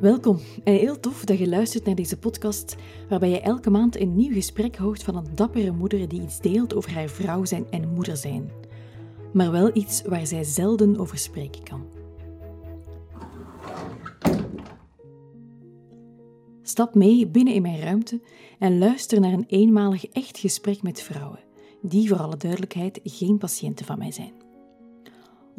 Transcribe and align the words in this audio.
Welkom 0.00 0.38
en 0.64 0.74
heel 0.74 1.00
tof 1.00 1.24
dat 1.24 1.38
je 1.38 1.48
luistert 1.48 1.84
naar 1.84 1.94
deze 1.94 2.18
podcast, 2.18 2.76
waarbij 3.08 3.30
je 3.30 3.40
elke 3.40 3.70
maand 3.70 4.00
een 4.00 4.14
nieuw 4.14 4.32
gesprek 4.32 4.76
hoort 4.76 5.02
van 5.02 5.16
een 5.16 5.34
dappere 5.34 5.70
moeder 5.70 6.08
die 6.08 6.22
iets 6.22 6.40
deelt 6.40 6.74
over 6.74 6.94
haar 6.94 7.08
vrouw 7.08 7.44
zijn 7.44 7.70
en 7.70 7.88
moeder 7.88 8.16
zijn. 8.16 8.50
Maar 9.32 9.50
wel 9.50 9.76
iets 9.76 10.02
waar 10.02 10.26
zij 10.26 10.44
zelden 10.44 10.98
over 10.98 11.18
spreken 11.18 11.62
kan. 11.62 11.86
Stap 16.62 16.94
mee 16.94 17.26
binnen 17.26 17.54
in 17.54 17.62
mijn 17.62 17.80
ruimte 17.80 18.20
en 18.58 18.78
luister 18.78 19.20
naar 19.20 19.32
een 19.32 19.46
eenmalig 19.46 20.06
echt 20.06 20.38
gesprek 20.38 20.82
met 20.82 21.02
vrouwen, 21.02 21.44
die 21.82 22.08
voor 22.08 22.18
alle 22.18 22.36
duidelijkheid 22.36 23.00
geen 23.04 23.38
patiënten 23.38 23.86
van 23.86 23.98
mij 23.98 24.12
zijn. 24.12 24.47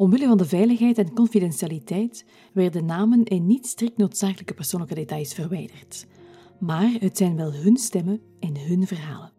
Omwille 0.00 0.26
van 0.26 0.38
de 0.38 0.44
veiligheid 0.44 0.98
en 0.98 1.14
confidentialiteit 1.14 2.24
werden 2.52 2.84
namen 2.84 3.24
en 3.24 3.46
niet 3.46 3.66
strikt 3.66 3.96
noodzakelijke 3.96 4.54
persoonlijke 4.54 4.94
details 4.94 5.34
verwijderd. 5.34 6.06
Maar 6.58 6.90
het 6.98 7.16
zijn 7.16 7.36
wel 7.36 7.52
hun 7.52 7.76
stemmen 7.76 8.22
en 8.38 8.58
hun 8.58 8.86
verhalen. 8.86 9.32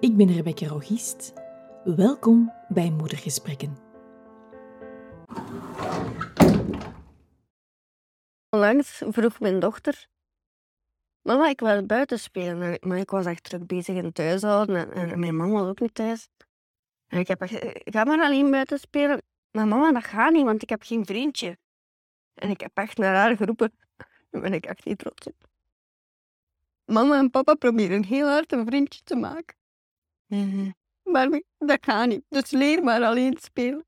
Ik 0.00 0.16
ben 0.16 0.32
Rebecca 0.32 0.66
Rogist. 0.66 1.32
Welkom 1.84 2.52
bij 2.68 2.90
Moedergesprekken. 2.90 3.76
Onlangs 8.50 9.02
vroeg 9.08 9.40
mijn 9.40 9.60
dochter: 9.60 10.08
Mama, 11.22 11.48
ik 11.48 11.60
wil 11.60 11.86
buiten 11.86 12.18
spelen. 12.18 12.78
Maar 12.80 12.98
ik 12.98 13.10
was 13.10 13.26
echt 13.26 13.42
druk 13.42 13.66
bezig 13.66 13.96
in 13.96 14.04
het 14.04 14.18
huishouden 14.18 14.92
en, 14.92 15.10
en 15.10 15.18
mijn 15.18 15.36
mama 15.36 15.52
was 15.52 15.68
ook 15.68 15.80
niet 15.80 15.94
thuis. 15.94 16.28
En 17.06 17.18
ik 17.18 17.28
heb 17.28 17.42
gezegd: 17.42 17.80
Ga 17.84 18.04
maar 18.04 18.20
alleen 18.20 18.50
buiten 18.50 18.78
spelen. 18.78 19.22
Maar 19.50 19.68
mama, 19.68 19.92
dat 19.92 20.04
gaat 20.04 20.32
niet, 20.32 20.44
want 20.44 20.62
ik 20.62 20.68
heb 20.68 20.82
geen 20.82 21.06
vriendje. 21.06 21.58
En 22.34 22.50
ik 22.50 22.60
heb 22.60 22.70
echt 22.74 22.98
naar 22.98 23.14
haar 23.14 23.36
geroepen. 23.36 23.72
Daar 24.30 24.42
ben 24.42 24.52
ik 24.52 24.66
echt 24.66 24.84
niet 24.84 24.98
trots 24.98 25.26
op. 25.26 25.48
Mama 26.84 27.18
en 27.18 27.30
papa 27.30 27.54
proberen 27.54 28.04
heel 28.04 28.28
hard 28.28 28.52
een 28.52 28.66
vriendje 28.66 29.00
te 29.04 29.16
maken. 29.16 29.56
Maar 31.02 31.42
dat 31.58 31.78
gaat 31.80 32.08
niet. 32.08 32.22
Dus 32.28 32.50
leer 32.50 32.82
maar 32.82 33.02
alleen 33.02 33.36
spelen. 33.40 33.84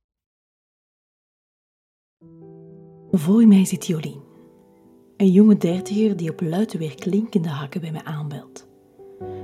Voor 3.11 3.47
mij 3.47 3.65
zit 3.65 3.87
Jolien. 3.87 4.25
Een 5.17 5.31
jonge 5.31 5.57
dertiger 5.57 6.17
die 6.17 6.31
op 6.31 6.41
luid 6.41 6.73
weer 6.73 6.95
klinkende 6.95 7.49
hakken 7.49 7.81
bij 7.81 7.93
mij 7.93 8.05
aanbelt. 8.05 8.69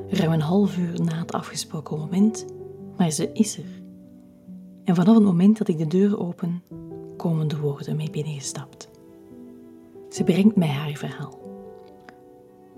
Ruim 0.09 0.33
een 0.33 0.41
half 0.41 0.77
uur 0.77 1.03
na 1.03 1.19
het 1.19 1.33
afgesproken 1.33 1.98
moment, 1.98 2.47
maar 2.97 3.11
ze 3.11 3.33
is 3.33 3.59
er. 3.59 3.83
En 4.85 4.95
vanaf 4.95 5.15
het 5.15 5.25
moment 5.25 5.59
dat 5.59 5.69
ik 5.69 5.79
de 5.79 5.87
deur 5.87 6.19
open, 6.19 6.62
komen 7.17 7.49
de 7.49 7.59
woorden 7.59 7.97
mee 7.97 8.11
binnengestapt. 8.11 8.91
Ze 10.09 10.25
brengt 10.25 10.57
mij 10.57 10.69
haar 10.69 10.93
verhaal. 10.93 11.41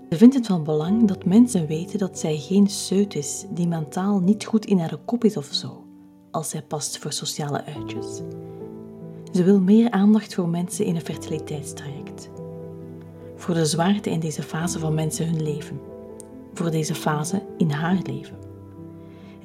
Ze 0.09 0.17
vindt 0.17 0.35
het 0.35 0.47
van 0.47 0.63
belang 0.63 1.07
dat 1.07 1.25
mensen 1.25 1.67
weten 1.67 1.99
dat 1.99 2.19
zij 2.19 2.37
geen 2.37 2.67
seut 2.67 3.15
is 3.15 3.45
die 3.49 3.67
mentaal 3.67 4.19
niet 4.19 4.45
goed 4.45 4.65
in 4.65 4.79
haar 4.79 4.97
kop 5.05 5.23
is 5.23 5.37
of 5.37 5.45
zo, 5.45 5.83
als 6.31 6.49
zij 6.49 6.61
past 6.61 6.97
voor 6.97 7.11
sociale 7.11 7.63
uitjes. 7.63 8.21
Ze 9.31 9.43
wil 9.43 9.59
meer 9.59 9.91
aandacht 9.91 10.33
voor 10.33 10.49
mensen 10.49 10.85
in 10.85 10.95
een 10.95 11.05
fertiliteitstraject. 11.05 12.29
Voor 13.35 13.53
de 13.53 13.65
zwaarte 13.65 14.09
in 14.09 14.19
deze 14.19 14.43
fase 14.43 14.79
van 14.79 14.93
mensen 14.93 15.27
hun 15.27 15.43
leven. 15.43 15.79
Voor 16.53 16.71
deze 16.71 16.95
fase 16.95 17.41
in 17.57 17.69
haar 17.69 17.99
leven. 18.03 18.44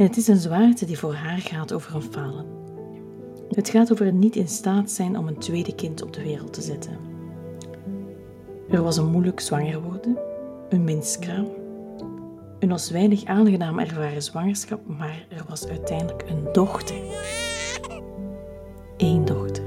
En 0.00 0.06
het 0.06 0.16
is 0.16 0.28
een 0.28 0.36
zwaarte 0.36 0.86
die 0.86 0.98
voor 0.98 1.14
haar 1.14 1.38
gaat 1.38 1.72
over 1.72 1.94
een 1.94 2.02
falen. 2.02 2.46
Het 3.48 3.68
gaat 3.68 3.92
over 3.92 4.12
niet 4.12 4.36
in 4.36 4.48
staat 4.48 4.90
zijn 4.90 5.18
om 5.18 5.28
een 5.28 5.38
tweede 5.38 5.74
kind 5.74 6.02
op 6.02 6.12
de 6.12 6.22
wereld 6.22 6.52
te 6.52 6.62
zetten. 6.62 6.98
Er 8.70 8.82
was 8.82 8.96
een 8.96 9.10
moeilijk 9.10 9.40
zwanger 9.40 9.82
worden, 9.82 10.18
een 10.68 10.84
minstkraam, 10.84 11.48
een 12.58 12.72
als 12.72 12.90
weinig 12.90 13.24
aangenaam 13.24 13.78
ervaren 13.78 14.22
zwangerschap, 14.22 14.80
maar 14.86 15.26
er 15.28 15.44
was 15.48 15.66
uiteindelijk 15.66 16.24
een 16.28 16.52
dochter. 16.52 16.96
Eén 18.96 19.24
dochter. 19.24 19.64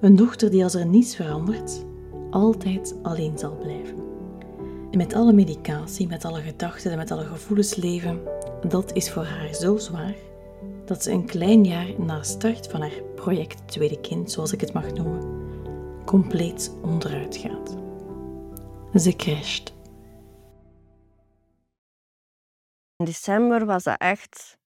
Een 0.00 0.16
dochter 0.16 0.50
die 0.50 0.62
als 0.62 0.74
er 0.74 0.86
niets 0.86 1.16
verandert, 1.16 1.84
altijd 2.30 2.94
alleen 3.02 3.38
zal 3.38 3.56
blijven. 3.56 4.09
En 4.90 4.98
met 4.98 5.14
alle 5.14 5.32
medicatie, 5.32 6.06
met 6.06 6.24
alle 6.24 6.42
gedachten 6.42 6.90
en 6.90 6.96
met 6.96 7.10
alle 7.10 7.24
gevoelens 7.24 7.74
leven, 7.74 8.24
dat 8.68 8.92
is 8.92 9.10
voor 9.10 9.24
haar 9.24 9.54
zo 9.54 9.76
zwaar 9.76 10.14
dat 10.84 11.02
ze 11.02 11.10
een 11.10 11.26
klein 11.26 11.64
jaar 11.64 12.00
na 12.00 12.22
start 12.22 12.66
van 12.66 12.80
haar 12.80 13.02
project 13.14 13.68
Tweede 13.68 14.00
Kind, 14.00 14.30
zoals 14.30 14.52
ik 14.52 14.60
het 14.60 14.72
mag 14.72 14.92
noemen, 14.92 16.04
compleet 16.04 16.74
onderuit 16.82 17.36
gaat. 17.36 17.76
Ze 19.02 19.16
crasht. 19.16 19.74
In 22.96 23.04
december 23.04 23.66
was 23.66 23.82
dat 23.82 23.98
echt... 23.98 24.58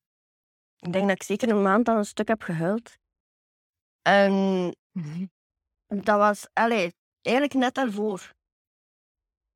Ik 0.77 0.93
denk 0.93 1.09
dat 1.09 1.17
ik 1.17 1.23
zeker 1.23 1.49
een 1.49 1.62
maand 1.62 1.89
aan 1.89 1.97
een 1.97 2.05
stuk 2.05 2.29
heb 2.29 2.43
gehuild. 2.43 2.99
En 4.03 4.75
dat 5.87 6.19
was 6.19 6.47
allee, 6.53 6.95
eigenlijk 7.23 7.55
net 7.55 7.75
daarvoor. 7.75 8.33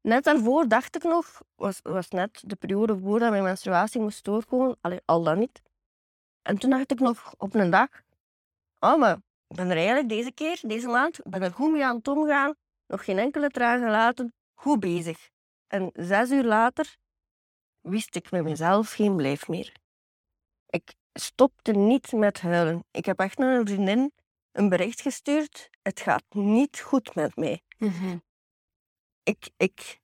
Net 0.01 0.25
daarvoor 0.25 0.69
dacht 0.69 0.97
ik 0.97 1.03
nog, 1.03 1.43
was, 1.55 1.81
was 1.83 2.09
net 2.09 2.43
de 2.47 2.57
periode 2.57 2.99
voordat 2.99 3.31
mijn 3.31 3.43
menstruatie 3.43 4.01
moest 4.01 4.25
doorkomen, 4.25 4.77
allee, 4.81 5.01
al 5.05 5.23
dan 5.23 5.39
niet. 5.39 5.63
En 6.43 6.59
toen 6.59 6.71
dacht 6.71 6.91
ik 6.91 7.01
nog 7.01 7.35
op 7.39 7.55
een 7.55 7.71
dag, 7.71 7.89
oh 8.79 8.99
maar 8.99 9.17
ik 9.47 9.57
ben 9.57 9.71
er 9.71 9.77
eigenlijk 9.77 10.09
deze 10.09 10.33
keer, 10.33 10.61
deze 10.63 10.89
maand, 10.89 11.21
ben 11.25 11.43
er 11.43 11.53
goed 11.53 11.73
mee 11.73 11.85
aan 11.85 11.97
het 11.97 12.09
omgaan, 12.09 12.55
nog 12.87 13.05
geen 13.05 13.19
enkele 13.19 13.49
traan 13.49 13.81
gelaten, 13.81 14.33
goed 14.55 14.81
bezig. 14.81 15.31
En 15.67 15.91
zes 15.93 16.31
uur 16.31 16.45
later 16.45 16.97
wist 17.81 18.17
ik 18.17 18.31
met 18.31 18.43
mezelf 18.43 18.93
geen 18.93 19.17
blijf 19.17 19.49
meer. 19.49 19.73
Ik 20.67 20.95
stopte 21.13 21.73
niet 21.73 22.13
met 22.13 22.41
huilen. 22.41 22.85
Ik 22.91 23.05
heb 23.05 23.19
echt 23.19 23.39
naar 23.39 23.59
een 23.59 23.67
vriendin 23.67 24.13
een 24.53 24.69
bericht 24.69 25.01
gestuurd. 25.01 25.71
Het 25.83 26.01
gaat 26.01 26.25
niet 26.29 26.81
goed 26.81 27.15
met 27.15 27.37
mij. 27.37 27.63
Ik, 29.28 29.50
ik, 29.56 30.00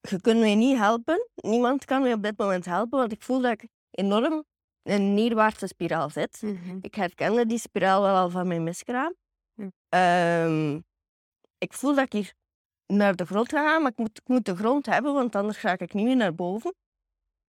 je 0.00 0.20
kunt 0.20 0.40
mij 0.40 0.54
niet 0.54 0.76
helpen. 0.76 1.28
Niemand 1.34 1.84
kan 1.84 2.02
mij 2.02 2.12
op 2.12 2.22
dit 2.22 2.38
moment 2.38 2.64
helpen, 2.64 2.98
want 2.98 3.12
ik 3.12 3.22
voel 3.22 3.40
dat 3.40 3.52
ik 3.52 3.68
enorm 3.90 4.44
in 4.82 4.92
een 4.92 5.14
neerwaartse 5.14 5.66
spiraal 5.66 6.10
zit. 6.10 6.42
Ik 6.80 6.94
herkende 6.94 7.46
die 7.46 7.58
spiraal 7.58 8.02
wel 8.02 8.14
al 8.16 8.30
van 8.30 8.46
mijn 8.46 8.62
miskraam. 8.62 9.14
Hm. 9.54 9.68
Ehm, 9.88 10.80
ik 11.58 11.72
voel 11.72 11.94
dat 11.94 12.04
ik 12.04 12.12
hier 12.12 12.32
naar 12.86 13.16
de 13.16 13.26
grond 13.26 13.48
ga 13.48 13.62
gaan, 13.62 13.82
maar 13.82 13.90
ik 13.90 13.98
moet, 13.98 14.18
ik 14.18 14.28
moet 14.28 14.44
de 14.44 14.56
grond 14.56 14.86
hebben, 14.86 15.14
want 15.14 15.36
anders 15.36 15.56
ga 15.58 15.78
ik 15.78 15.94
niet 15.94 16.04
meer 16.04 16.16
naar 16.16 16.34
boven. 16.34 16.74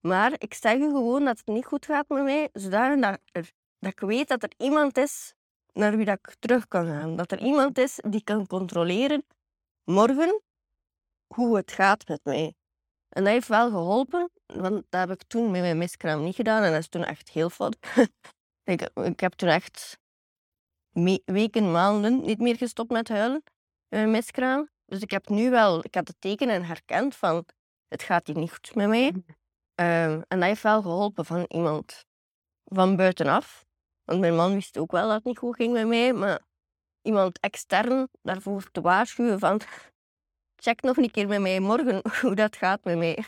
Maar 0.00 0.32
ik 0.38 0.54
zeg 0.54 0.78
je 0.78 0.90
gewoon 0.90 1.24
dat 1.24 1.38
het 1.38 1.46
niet 1.46 1.64
goed 1.64 1.86
gaat 1.86 2.08
met 2.08 2.22
mij, 2.22 2.48
zodat 2.52 3.00
dat, 3.00 3.20
er, 3.32 3.50
dat 3.78 3.92
ik 3.92 4.00
weet 4.00 4.28
dat 4.28 4.42
er 4.42 4.52
iemand 4.56 4.98
is 4.98 5.34
naar 5.72 5.96
wie 5.96 6.04
dat 6.04 6.18
ik 6.18 6.34
terug 6.38 6.68
kan 6.68 6.86
gaan. 6.86 7.16
Dat 7.16 7.32
er 7.32 7.40
iemand 7.40 7.78
is 7.78 7.98
die 8.08 8.24
kan 8.24 8.46
controleren 8.46 9.24
morgen 9.84 10.40
hoe 11.34 11.56
het 11.56 11.72
gaat 11.72 12.08
met 12.08 12.20
mij. 12.22 12.54
En 13.08 13.24
dat 13.24 13.32
heeft 13.32 13.48
wel 13.48 13.70
geholpen, 13.70 14.30
want 14.46 14.84
dat 14.88 15.08
heb 15.08 15.10
ik 15.10 15.22
toen 15.26 15.50
met 15.50 15.60
mijn 15.60 15.78
miskraam 15.78 16.22
niet 16.22 16.34
gedaan 16.34 16.62
en 16.62 16.70
dat 16.70 16.80
is 16.80 16.88
toen 16.88 17.04
echt 17.04 17.30
heel 17.30 17.50
fout. 17.50 17.76
ik, 18.72 18.90
ik 18.94 19.20
heb 19.20 19.32
toen 19.32 19.48
echt 19.48 19.98
weken, 21.24 21.70
maanden 21.70 22.20
niet 22.20 22.38
meer 22.38 22.56
gestopt 22.56 22.90
met 22.90 23.08
huilen 23.08 23.42
met 23.88 24.00
mijn 24.00 24.10
miskraam. 24.10 24.68
Dus 24.84 25.00
ik 25.00 25.10
heb 25.10 25.28
nu 25.28 25.50
wel, 25.50 25.84
ik 25.84 25.94
had 25.94 26.08
het 26.08 26.20
tekenen 26.20 26.64
herkend 26.64 27.16
van 27.16 27.44
het 27.88 28.02
gaat 28.02 28.26
hier 28.26 28.36
niet 28.36 28.52
goed 28.52 28.74
met 28.74 28.88
mij. 28.88 29.12
Ehm, 29.74 30.20
en 30.28 30.38
dat 30.38 30.42
heeft 30.42 30.62
wel 30.62 30.82
geholpen 30.82 31.24
van 31.24 31.44
iemand 31.48 32.04
van 32.64 32.96
buitenaf. 32.96 33.64
Want 34.04 34.20
mijn 34.20 34.34
man 34.34 34.54
wist 34.54 34.78
ook 34.78 34.90
wel 34.90 35.06
dat 35.06 35.16
het 35.16 35.24
niet 35.24 35.38
goed 35.38 35.56
ging 35.56 35.72
met 35.72 35.86
mij, 35.86 36.12
maar 36.12 36.40
iemand 37.02 37.40
extern 37.40 38.08
daarvoor 38.22 38.70
te 38.70 38.80
waarschuwen 38.80 39.38
van 39.38 39.60
check 40.60 40.82
nog 40.82 40.96
een 40.96 41.10
keer 41.10 41.28
met 41.28 41.40
mij 41.40 41.60
morgen 41.60 42.02
hoe 42.20 42.34
dat 42.34 42.56
gaat 42.56 42.84
met 42.84 42.98
mij. 42.98 43.24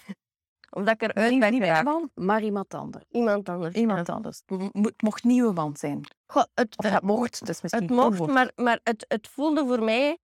Of 0.70 0.84
dat 0.84 0.94
ik 0.94 1.02
eruit 1.02 1.31
Niet, 1.31 1.40
ben 1.40 1.50
niet 1.50 1.61
mijn 1.61 1.84
man, 1.84 2.11
maar 2.14 2.43
iemand 2.43 2.75
anders. 2.75 3.05
Iemand 3.11 3.49
anders. 3.49 3.75
Iemand 3.75 4.08
anders. 4.08 4.43
Het 4.46 4.75
mo- 4.75 4.82
het 4.82 5.02
mocht 5.02 5.25
nieuwe 5.25 5.52
man 5.52 5.76
zijn. 5.76 6.00
Goh, 6.26 6.44
het, 6.55 6.79
Of 6.79 6.90
het 6.90 7.02
mocht, 7.02 7.46
dus 7.46 7.61
misschien 7.61 7.82
het 7.82 7.90
mocht, 7.90 8.26
maar, 8.26 8.52
maar 8.56 8.81
het, 8.82 9.05
het 9.08 9.29
voelde 9.29 9.67
voor 9.67 9.82
mij... 9.82 10.19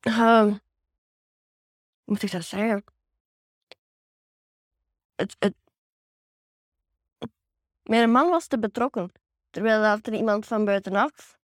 Ehm, 0.00 0.54
moet 2.04 2.22
ik 2.22 2.30
dat 2.30 2.44
zeggen? 2.44 2.84
Het, 5.14 5.36
het, 5.38 5.54
mijn 7.82 8.10
man 8.10 8.28
was 8.28 8.46
te 8.46 8.58
betrokken. 8.58 9.12
Terwijl 9.50 9.82
dat 9.82 10.06
er 10.06 10.14
iemand 10.14 10.46
van 10.46 10.64
buitenaf... 10.64 11.40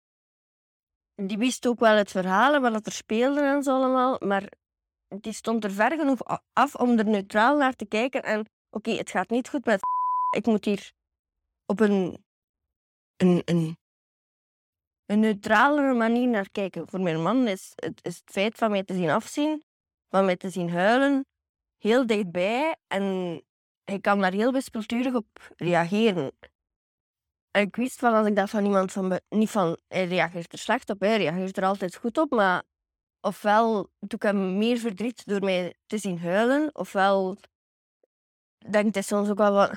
Die 1.25 1.38
wist 1.38 1.68
ook 1.68 1.80
wel 1.80 1.96
het 1.96 2.12
verhaal 2.12 2.60
wat 2.60 2.86
er 2.86 2.92
speelde 2.92 3.42
en 3.42 3.64
zo 3.64 3.75
allemaal. 3.75 4.18
Maar 4.19 4.52
die 5.08 5.34
stond 5.34 5.64
er 5.64 5.72
ver 5.72 5.92
genoeg 5.92 6.19
af 6.54 6.75
om 6.75 6.98
er 6.98 7.06
neutraal 7.06 7.58
naar 7.58 7.74
te 7.74 7.86
kijken. 7.86 8.24
En 8.24 8.46
oké, 8.69 8.92
het 8.92 9.10
gaat 9.10 9.30
niet 9.30 9.50
goed 9.50 9.66
met... 9.66 9.80
Ik 10.38 10.46
moet 10.46 10.66
hier 10.66 10.92
op 11.66 11.80
een... 11.80 12.25
een, 13.18 13.42
een 13.46 13.78
een 15.08 15.19
neutralere 15.19 15.94
manier 15.94 16.28
naar 16.28 16.50
kijken. 16.52 16.88
Voor 16.88 17.02
mijn 17.02 17.22
man 17.22 17.48
is 17.48 17.72
het, 17.75 18.06
is 18.06 18.16
het 18.18 18.31
feit 18.31 18.58
van 18.58 18.72
mij 18.72 18.84
te 18.84 18.94
zien 18.94 19.10
afzien, 19.10 19.63
van 20.10 20.25
mij 20.25 20.36
te 20.36 20.50
zien 20.50 20.70
huilen, 20.70 21.25
heel 21.78 22.06
dichtbij. 22.06 22.75
En 22.88 23.04
hij 23.84 24.00
kan 24.00 24.20
daar 24.20 24.31
heel 24.31 24.52
wispelturig 24.52 25.13
op 25.13 25.54
reageren. 25.56 26.31
Ik 27.57 27.75
wist 27.75 28.00
van 28.00 28.13
als 28.13 28.27
ik 28.27 28.36
dat 28.36 28.50
van 28.50 28.65
iemand 28.65 28.92
van... 28.92 29.19
Niet 29.30 29.50
van, 29.50 29.77
hij 29.88 30.06
reageert 30.06 30.51
er 30.51 30.57
slecht 30.59 30.89
op, 30.89 31.00
hij 31.00 31.18
reageert 31.18 31.57
er 31.57 31.63
altijd 31.63 31.95
goed 31.95 32.18
op, 32.18 32.30
maar 32.30 32.63
ofwel 33.21 33.74
doe 34.00 34.09
ik 34.19 34.21
hem 34.21 34.57
meer 34.57 34.77
verdriet 34.77 35.25
door 35.25 35.39
mij 35.44 35.75
te 35.86 35.98
zien 35.98 36.19
huilen, 36.19 36.75
ofwel 36.75 37.38
denkt 38.69 38.94
hij 38.94 39.04
soms 39.04 39.30
ook 39.30 39.38
wel 39.38 39.51
wat... 39.54 39.71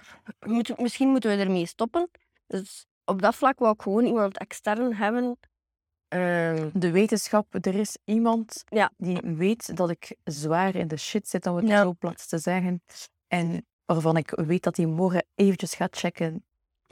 "Moet- 0.47 0.79
Misschien 0.79 1.09
moeten 1.09 1.37
we 1.37 1.43
ermee 1.43 1.67
stoppen. 1.67 2.11
Dus 2.47 2.87
op 3.05 3.23
dat 3.23 3.35
vlak 3.35 3.59
wou 3.59 3.73
ik 3.75 3.83
gewoon 3.83 4.05
iemand 4.05 4.39
extern 4.39 4.95
hebben. 4.95 5.39
Ehm, 6.09 6.71
De 6.73 6.91
wetenschap, 6.91 7.55
er 7.67 7.75
is 7.75 7.97
iemand 8.05 8.65
Ja. 8.69 8.91
die 8.97 9.21
weet 9.21 9.77
dat 9.77 9.91
ik 9.91 10.17
zwaar 10.25 10.75
in 10.75 10.89
de 10.89 10.97
shit 10.97 11.29
zit, 11.29 11.47
om 11.47 11.57
het 11.57 11.69
Ja. 11.69 11.83
zo 11.83 11.93
plat 11.93 12.29
te 12.29 12.39
zeggen. 12.39 12.83
En 13.27 13.67
waarvan 13.85 14.17
ik 14.17 14.31
weet 14.31 14.63
dat 14.63 14.77
hij 14.77 14.87
morgen 14.87 15.27
eventjes 15.35 15.75
gaat 15.75 15.97
checken 15.97 16.45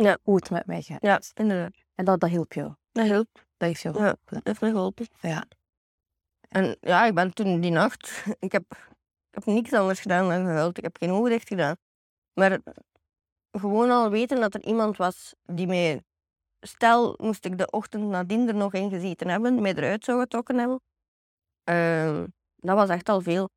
Ja. 0.04 0.18
hoe 0.22 0.36
het 0.36 0.50
met 0.50 0.66
mij 0.66 0.82
gaat. 0.82 1.02
ja, 1.02 1.20
inderdaad. 1.34 1.72
En 1.94 2.04
dat, 2.04 2.20
dat 2.20 2.30
hielp 2.30 2.52
jou. 2.52 2.72
Dat 2.92 3.06
hielp. 3.06 3.28
Dat 3.56 3.68
heeft 3.68 3.80
jou 3.80 3.94
Ja. 3.94 4.00
geholpen. 4.00 4.34
Dat 4.34 4.46
heeft 4.46 4.60
me 4.60 4.70
geholpen. 4.70 5.06
Ja. 5.20 5.44
En 6.48 6.76
ja, 6.80 7.04
ik 7.06 7.14
ben 7.14 7.34
toen 7.34 7.60
die 7.60 7.70
nacht... 7.70 8.24
Ik 8.38 8.52
heb, 8.52 8.64
ik 9.30 9.34
heb 9.34 9.44
niks 9.44 9.72
anders 9.72 10.00
gedaan 10.00 10.28
dan 10.28 10.44
gehuild. 10.44 10.76
Ik 10.78 10.82
heb 10.82 10.96
geen 10.96 11.10
ogen 11.10 11.30
dicht 11.30 11.48
gedaan. 11.48 11.76
Maar 12.34 12.58
gewoon 13.50 13.90
al 13.90 14.10
weten 14.10 14.40
dat 14.40 14.54
er 14.54 14.64
iemand 14.64 14.96
was 14.96 15.34
die 15.44 15.66
mij... 15.66 16.02
Stel, 16.60 17.14
moest 17.20 17.44
ik 17.44 17.58
de 17.58 17.70
ochtend 17.70 18.04
nadien 18.08 18.48
er 18.48 18.54
nog 18.54 18.72
in 18.74 18.90
gezeten 18.90 19.28
hebben, 19.28 19.62
mij 19.62 19.74
eruit 19.74 20.04
zou 20.04 20.20
getrokken 20.20 20.58
hebben. 20.58 20.80
ehm, 21.64 22.26
dat 22.56 22.76
was 22.76 22.88
echt 22.88 23.08
al 23.08 23.20
veel. 23.20 23.48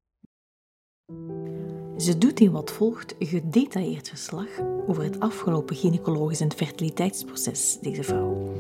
Ze 1.98 2.18
doet 2.18 2.40
in 2.40 2.52
wat 2.52 2.72
volgt 2.72 3.16
gedetailleerd 3.20 4.10
verslag 4.10 4.48
over 4.88 5.04
het 5.04 5.20
afgelopen 5.20 5.76
gynaecologisch 5.76 6.42
en 6.42 6.54
fertiliteitsproces, 6.54 7.78
deze 7.82 8.04
vrouw. 8.04 8.54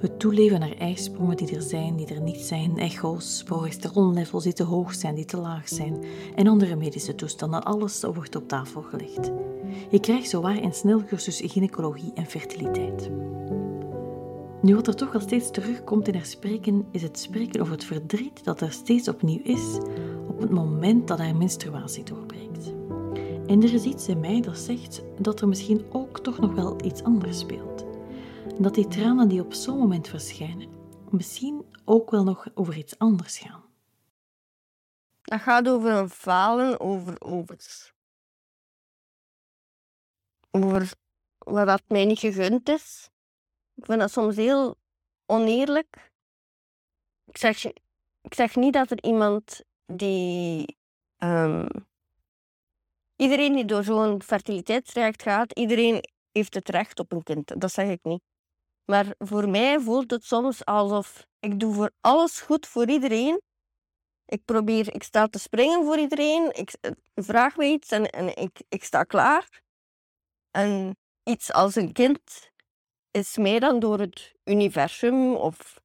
Het 0.00 0.18
toeleven 0.18 0.60
naar 0.60 0.76
ijsprongen 0.78 1.36
die 1.36 1.56
er 1.56 1.62
zijn, 1.62 1.96
die 1.96 2.06
er 2.06 2.20
niet 2.20 2.40
zijn, 2.40 2.78
echo's, 2.78 3.42
progesteronlevels 3.42 4.44
die 4.44 4.52
te 4.52 4.62
hoog 4.62 4.94
zijn, 4.94 5.14
die 5.14 5.24
te 5.24 5.36
laag 5.36 5.68
zijn 5.68 6.04
en 6.34 6.46
andere 6.46 6.76
medische 6.76 7.14
toestanden. 7.14 7.64
Alles 7.64 8.02
wordt 8.02 8.36
op 8.36 8.48
tafel 8.48 8.82
gelegd. 8.82 9.30
Je 9.90 10.00
krijgt 10.00 10.28
zowaar 10.28 10.62
een 10.62 10.74
snelcursus 10.74 11.42
gynaecologie 11.44 12.12
en 12.14 12.26
fertiliteit. 12.26 13.10
Nu, 14.62 14.74
wat 14.74 14.86
er 14.86 14.94
toch 14.94 15.14
al 15.14 15.20
steeds 15.20 15.50
terugkomt 15.50 16.08
in 16.08 16.14
haar 16.14 16.26
spreken, 16.26 16.86
is 16.90 17.02
het 17.02 17.18
spreken 17.18 17.60
over 17.60 17.72
het 17.72 17.84
verdriet 17.84 18.44
dat 18.44 18.60
er 18.60 18.72
steeds 18.72 19.08
opnieuw 19.08 19.40
is 19.42 19.78
op 20.40 20.46
het 20.48 20.54
moment 20.54 21.08
dat 21.08 21.18
haar 21.18 21.36
menstruatie 21.36 22.04
doorbreekt. 22.04 22.66
En 23.46 23.62
er 23.62 23.72
is 23.72 23.84
iets 23.84 24.08
in 24.08 24.20
mij 24.20 24.40
dat 24.40 24.58
zegt 24.58 25.02
dat 25.18 25.40
er 25.40 25.48
misschien 25.48 25.92
ook 25.92 26.20
toch 26.20 26.38
nog 26.38 26.54
wel 26.54 26.84
iets 26.84 27.02
anders 27.02 27.38
speelt. 27.38 27.84
Dat 28.58 28.74
die 28.74 28.88
tranen 28.88 29.28
die 29.28 29.44
op 29.44 29.52
zo'n 29.52 29.78
moment 29.78 30.08
verschijnen, 30.08 30.68
misschien 31.10 31.64
ook 31.84 32.10
wel 32.10 32.24
nog 32.24 32.46
over 32.54 32.76
iets 32.76 32.98
anders 32.98 33.38
gaan. 33.38 33.64
Dat 35.22 35.40
gaat 35.40 35.68
over 35.68 35.90
een 35.90 36.10
falen, 36.10 36.80
over, 36.80 37.20
over, 37.20 37.92
over 40.50 40.96
wat 41.38 41.82
mij 41.88 42.04
niet 42.04 42.18
gegund 42.18 42.68
is. 42.68 43.10
Ik 43.74 43.84
vind 43.84 44.00
dat 44.00 44.10
soms 44.10 44.36
heel 44.36 44.76
oneerlijk. 45.26 46.12
Ik 47.24 47.36
zeg, 47.36 47.64
ik 48.20 48.34
zeg 48.34 48.56
niet 48.56 48.72
dat 48.72 48.90
er 48.90 49.02
iemand 49.04 49.68
die... 49.90 50.76
ehm, 51.16 51.66
iedereen 53.16 53.52
die 53.52 53.64
door 53.64 53.84
zo'n 53.84 54.22
fertiliteitstraject 54.22 55.22
gaat, 55.22 55.58
iedereen 55.58 56.04
heeft 56.32 56.54
het 56.54 56.68
recht 56.68 56.98
op 56.98 57.12
een 57.12 57.22
kind. 57.22 57.60
Dat 57.60 57.72
zeg 57.72 57.88
ik 57.88 58.00
niet. 58.02 58.22
Maar 58.84 59.14
voor 59.18 59.48
mij 59.48 59.80
voelt 59.80 60.10
het 60.10 60.24
soms 60.24 60.64
alsof 60.64 61.26
ik 61.40 61.60
doe 61.60 61.74
voor 61.74 61.90
alles 62.00 62.40
goed 62.40 62.66
voor 62.66 62.88
iedereen. 62.88 63.40
Ik 64.26 64.44
probeer, 64.44 64.94
ik 64.94 65.02
sta 65.02 65.26
te 65.26 65.38
springen 65.38 65.84
voor 65.84 65.98
iedereen. 65.98 66.50
Ik 66.54 66.72
eh, 66.80 66.90
vraag 67.14 67.56
me 67.56 67.64
iets 67.64 67.90
en, 67.90 68.10
en 68.10 68.36
ik, 68.36 68.62
ik 68.68 68.84
sta 68.84 69.04
klaar. 69.04 69.62
En 70.50 70.96
iets 71.22 71.52
als 71.52 71.74
een 71.74 71.92
kind 71.92 72.50
is 73.10 73.36
meer 73.36 73.60
dan 73.60 73.78
door 73.78 73.98
het 73.98 74.34
universum 74.44 75.34
of 75.34 75.80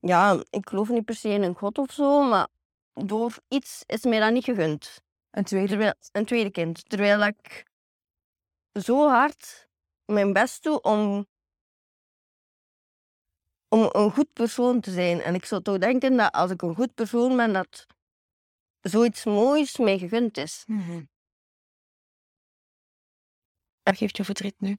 ja, 0.00 0.44
ik 0.50 0.68
geloof 0.68 0.88
niet 0.88 1.04
per 1.04 1.14
se 1.14 1.28
in 1.28 1.42
een 1.42 1.54
god 1.54 1.78
of 1.78 1.92
zo, 1.92 2.22
maar 2.22 2.48
door 3.06 3.38
iets 3.48 3.82
is 3.86 4.02
mij 4.02 4.18
dat 4.18 4.32
niet 4.32 4.44
gegund. 4.44 5.02
Een 5.30 5.44
tweede. 5.44 5.68
Terwijl, 5.68 5.94
een 6.12 6.24
tweede 6.24 6.50
kind. 6.50 6.88
Terwijl 6.88 7.26
ik 7.26 7.66
zo 8.72 9.08
hard 9.08 9.68
mijn 10.04 10.32
best 10.32 10.62
doe 10.62 10.80
om, 10.80 11.26
om 13.68 13.88
een 13.92 14.10
goed 14.10 14.32
persoon 14.32 14.80
te 14.80 14.90
zijn. 14.90 15.20
En 15.20 15.34
ik 15.34 15.44
zou 15.44 15.62
toch 15.62 15.78
denken 15.78 16.16
dat 16.16 16.32
als 16.32 16.50
ik 16.50 16.62
een 16.62 16.74
goed 16.74 16.94
persoon 16.94 17.36
ben, 17.36 17.52
dat 17.52 17.86
zoiets 18.80 19.24
moois 19.24 19.76
mij 19.76 19.98
gegund 19.98 20.36
is. 20.36 20.64
Mhm. 20.66 21.04
Wat 23.82 23.96
geeft 23.96 24.16
je 24.16 24.24
verdriet 24.24 24.60
nu? 24.60 24.76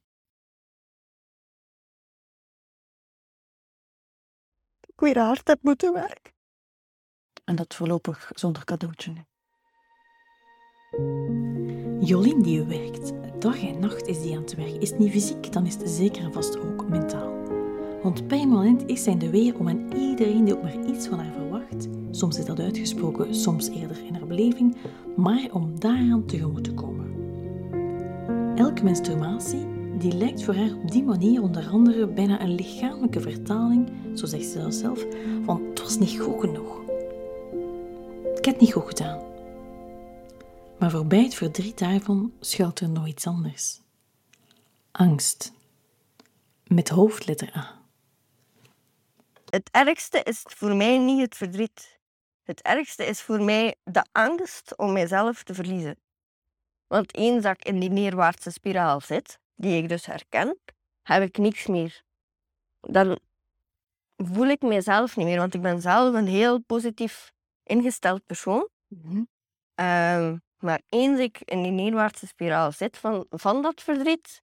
Ik 4.80 5.00
weer 5.00 5.18
hard 5.18 5.48
heb 5.48 5.62
moeten 5.62 5.92
werken. 5.92 6.39
En 7.50 7.56
dat 7.56 7.74
voorlopig 7.74 8.30
zonder 8.34 8.64
cadeautje. 8.64 9.12
Jolien 12.00 12.42
die 12.42 12.62
werkt, 12.62 13.12
dag 13.38 13.62
en 13.62 13.78
nacht 13.78 14.06
is 14.06 14.20
die 14.20 14.36
aan 14.36 14.42
het 14.42 14.54
werk. 14.54 14.82
Is 14.82 14.92
niet 14.98 15.10
fysiek, 15.10 15.52
dan 15.52 15.66
is 15.66 15.74
het 15.74 15.90
zeker 15.90 16.22
en 16.22 16.32
vast 16.32 16.58
ook 16.58 16.88
mentaal. 16.88 17.32
Want 18.02 18.26
permanent 18.26 18.86
is 18.86 19.02
zij 19.02 19.12
in 19.12 19.18
de 19.18 19.30
weer 19.30 19.58
om 19.58 19.68
aan 19.68 19.92
iedereen 19.92 20.44
die 20.44 20.56
ook 20.56 20.62
maar 20.62 20.86
iets 20.86 21.06
van 21.06 21.18
haar 21.18 21.32
verwacht, 21.32 21.88
soms 22.10 22.38
is 22.38 22.44
dat 22.44 22.60
uitgesproken, 22.60 23.34
soms 23.34 23.68
eerder 23.68 24.04
in 24.04 24.14
haar 24.14 24.26
beleving, 24.26 24.76
maar 25.16 25.48
om 25.52 25.80
daaraan 25.80 26.26
tegemoet 26.26 26.64
te 26.64 26.74
komen. 26.74 27.14
Elke 28.56 28.84
menstruatie 28.84 29.66
die 29.98 30.12
lijkt 30.12 30.44
voor 30.44 30.54
haar 30.54 30.74
op 30.82 30.90
die 30.90 31.04
manier 31.04 31.42
onder 31.42 31.68
andere 31.68 32.06
bijna 32.06 32.40
een 32.40 32.54
lichamelijke 32.54 33.20
vertaling, 33.20 33.90
zo 34.14 34.26
zegt 34.26 34.46
ze 34.46 34.58
dat 34.58 34.74
zelf, 34.74 35.06
van 35.44 35.62
het 35.68 35.82
was 35.82 35.98
niet 35.98 36.20
goed 36.20 36.40
genoeg. 36.40 36.80
Ik 38.40 38.46
heb 38.46 38.54
het 38.54 38.64
niet 38.64 38.72
goed 38.72 38.88
gedaan. 38.88 39.20
Maar 40.78 40.90
voorbij 40.90 41.22
het 41.22 41.34
verdriet 41.34 41.78
daarvan 41.78 42.32
schuilt 42.40 42.80
er 42.80 42.88
nog 42.88 43.06
iets 43.06 43.26
anders. 43.26 43.80
Angst. 44.92 45.52
Met 46.66 46.88
hoofdletter 46.88 47.56
A. 47.56 47.80
Het 49.50 49.68
ergste 49.70 50.22
is 50.22 50.42
voor 50.44 50.76
mij 50.76 50.98
niet 50.98 51.20
het 51.20 51.36
verdriet. 51.36 51.98
Het 52.42 52.62
ergste 52.62 53.06
is 53.06 53.20
voor 53.20 53.42
mij 53.42 53.74
de 53.84 54.04
angst 54.12 54.76
om 54.76 54.92
mijzelf 54.92 55.42
te 55.42 55.54
verliezen. 55.54 55.96
Want 56.86 57.16
eens 57.16 57.42
dat 57.42 57.52
ik 57.52 57.64
in 57.64 57.80
die 57.80 57.90
neerwaartse 57.90 58.50
spiraal 58.50 59.00
zit, 59.00 59.38
die 59.54 59.82
ik 59.82 59.88
dus 59.88 60.06
herken, 60.06 60.58
heb 61.02 61.22
ik 61.22 61.38
niks 61.38 61.66
meer. 61.66 62.02
Dan 62.80 63.18
voel 64.16 64.46
ik 64.46 64.62
mezelf 64.62 65.16
niet 65.16 65.26
meer, 65.26 65.38
want 65.38 65.54
ik 65.54 65.62
ben 65.62 65.80
zelf 65.80 66.14
een 66.14 66.28
heel 66.28 66.58
positief 66.58 67.32
ingesteld 67.70 68.26
persoon. 68.26 68.68
Ehm, 69.74 70.36
maar 70.58 70.80
eens 70.88 71.18
ik 71.18 71.40
in 71.40 71.62
die 71.62 71.72
neerwaartse 71.72 72.26
spiraal 72.26 72.72
zit 72.72 72.98
van, 72.98 73.26
van 73.30 73.62
dat 73.62 73.82
verdriet, 73.82 74.42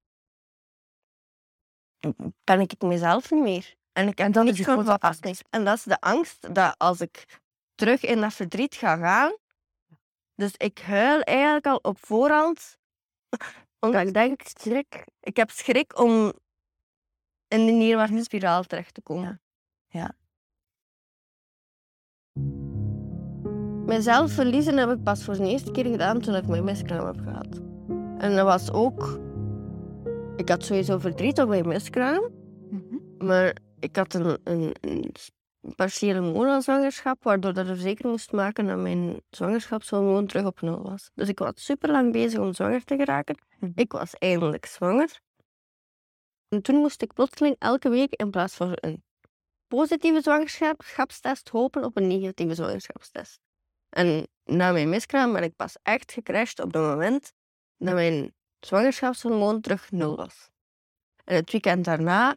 ben 2.43 2.59
ik 2.59 2.71
het 2.71 2.81
mezelf 2.81 3.31
niet 3.31 3.43
meer. 3.43 3.75
En 3.91 4.07
ik 4.07 4.17
heb 4.17 4.33
van 4.33 4.53
grote 4.53 4.65
verwachting. 4.65 5.25
angst. 5.25 5.43
En 5.49 5.65
dat 5.65 5.77
is 5.77 5.83
de 5.83 5.99
angst 5.99 6.55
dat 6.55 6.75
als 6.77 7.01
ik 7.01 7.39
terug 7.75 8.03
in 8.03 8.21
dat 8.21 8.33
verdriet 8.33 8.75
ga 8.75 8.97
gaan, 8.97 9.37
dus 10.35 10.53
ik 10.57 10.79
huil 10.79 11.21
eigenlijk 11.21 11.65
al 11.65 11.77
op 11.77 12.05
voorhand, 12.05 12.77
omdat 13.79 14.07
ik 14.07 14.13
denk, 14.13 14.41
schrik. 14.43 15.03
Ik 15.19 15.35
heb 15.35 15.49
schrik 15.49 15.99
om 15.99 16.33
in 17.47 17.65
die 17.65 17.75
neerwaartse 17.75 18.23
spiraal 18.23 18.63
terecht 18.63 18.93
te 18.93 19.01
komen. 19.01 19.41
Ja. 19.87 20.15
Ja. 22.33 22.66
Mezelf 23.87 24.31
verliezen 24.31 24.77
heb 24.77 24.89
ik 24.89 25.03
pas 25.03 25.23
voor 25.23 25.33
de 25.33 25.47
eerste 25.47 25.71
keer 25.71 25.85
gedaan 25.85 26.19
toen 26.19 26.35
ik 26.35 26.47
mijn 26.47 26.63
miskraam 26.63 27.05
heb 27.05 27.19
gehad. 27.23 27.61
En 28.17 28.35
dat 28.35 28.45
was 28.45 28.71
ook... 28.71 29.19
Ik 30.35 30.49
had 30.49 30.63
sowieso 30.63 30.97
verdriet 30.97 31.39
op 31.39 31.47
mijn 31.47 31.67
miskraam, 31.67 32.31
maar 33.17 33.57
ik 33.79 33.95
had 33.95 34.13
een, 34.13 34.37
een, 34.43 34.75
een 34.81 35.13
partiële 35.75 36.21
waardoor 37.21 37.53
dat 37.53 37.67
er 37.67 37.77
zeker 37.77 38.09
moest 38.09 38.31
maken 38.31 38.67
dat 38.67 38.77
mijn 38.77 39.21
zwangerschapshormoon 39.29 40.25
terug 40.25 40.45
op 40.45 40.61
nul 40.61 40.81
was. 40.81 41.11
Dus 41.13 41.27
ik 41.27 41.39
was 41.39 41.51
super 41.55 41.91
lang 41.91 42.11
bezig 42.11 42.39
om 42.39 42.53
zwanger 42.53 42.83
te 42.83 42.95
geraken. 42.95 43.37
Mhm. 43.59 43.71
Ik 43.75 43.91
was 43.91 44.13
eindelijk 44.13 44.65
zwanger. 44.65 45.19
En 46.49 46.61
toen 46.61 46.75
moest 46.75 47.01
ik 47.01 47.13
plotseling 47.13 47.55
elke 47.59 47.89
week 47.89 48.13
in 48.13 48.29
plaats 48.29 48.55
van 48.55 48.71
een 48.75 49.03
positieve 49.67 50.21
zwangerschapstest 50.21 51.49
hopen 51.49 51.83
op 51.83 51.97
een 51.97 52.07
negatieve 52.07 52.55
zwangerschapstest. 52.55 53.39
En 53.89 54.27
na 54.43 54.71
mijn 54.71 54.89
miskraam 54.89 55.33
ben 55.33 55.43
ik 55.43 55.55
pas 55.55 55.75
echt 55.83 56.11
gecrashed 56.11 56.59
op 56.59 56.73
het 56.73 56.81
moment 56.81 57.33
dat 57.77 57.93
mijn 57.93 58.33
zwangerschapshormoon 58.59 59.61
terug 59.61 59.91
nul 59.91 60.15
was. 60.15 60.49
En 61.23 61.35
het 61.35 61.51
weekend 61.51 61.85
daarna, 61.85 62.35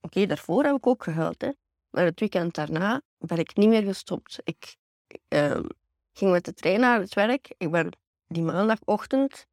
oké, 0.00 0.26
daarvoor 0.26 0.64
heb 0.64 0.76
ik 0.76 0.86
ook 0.86 1.02
gehuild, 1.02 1.40
hè, 1.40 1.50
maar 1.90 2.04
het 2.04 2.20
weekend 2.20 2.54
daarna 2.54 3.02
ben 3.18 3.38
ik 3.38 3.56
niet 3.56 3.68
meer 3.68 3.82
gestopt. 3.82 4.38
Ik, 4.44 4.76
ehm, 5.28 5.64
ging 6.12 6.30
met 6.30 6.44
de 6.44 6.54
trein 6.54 6.80
naar 6.80 7.00
het 7.00 7.14
werk. 7.14 7.54
Ik 7.56 7.70
ben 7.70 7.90
die 8.26 8.42
maandagochtend 8.42 9.46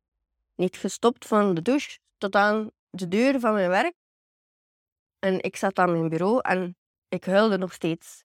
niet 0.55 0.77
gestopt 0.77 1.27
van 1.27 1.53
de 1.53 1.61
douche 1.61 1.99
tot 2.17 2.35
aan 2.35 2.71
de 2.89 3.07
deur 3.07 3.39
van 3.39 3.53
mijn 3.53 3.69
werk. 3.69 3.95
En 5.19 5.41
ik 5.41 5.55
zat 5.55 5.77
aan 5.77 5.91
mijn 5.91 6.09
bureau 6.09 6.39
en 6.41 6.77
ik 7.09 7.25
huilde 7.25 7.57
nog 7.57 7.73
steeds. 7.73 8.23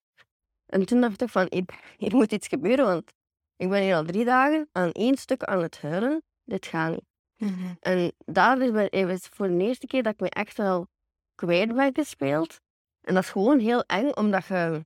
En 0.73 0.87
toen 0.87 1.01
dacht 1.01 1.23
ik 1.23 1.29
van, 1.29 1.47
hier, 1.97 2.15
moet 2.15 2.33
iets 2.33 2.49
gebeuren, 2.49 2.85
want 2.85 3.13
ik 3.57 3.69
ben 3.69 3.83
hier 3.83 3.95
al 3.95 4.05
drie 4.05 4.25
dagen 4.25 4.69
aan 4.73 4.93
één 4.93 5.17
stuk 5.17 5.43
aan 5.43 5.63
het 5.63 5.81
huilen. 5.81 6.23
Dit 6.45 6.67
gaat 6.67 6.91
niet. 6.91 7.05
Mhm. 7.37 7.75
En 7.81 8.13
daar 8.19 8.61
is 8.61 9.27
voor 9.27 9.49
de 9.49 9.59
eerste 9.59 9.87
keer 9.87 10.03
dat 10.03 10.13
ik 10.13 10.21
me 10.21 10.31
echt 10.31 10.57
wel 10.57 10.87
kwijt 11.35 11.75
ben 11.75 11.95
gespeeld. 11.95 12.61
En 13.01 13.15
dat 13.15 13.23
is 13.23 13.31
gewoon 13.31 13.59
heel 13.59 13.83
eng, 13.83 14.11
omdat 14.15 14.47
je... 14.47 14.85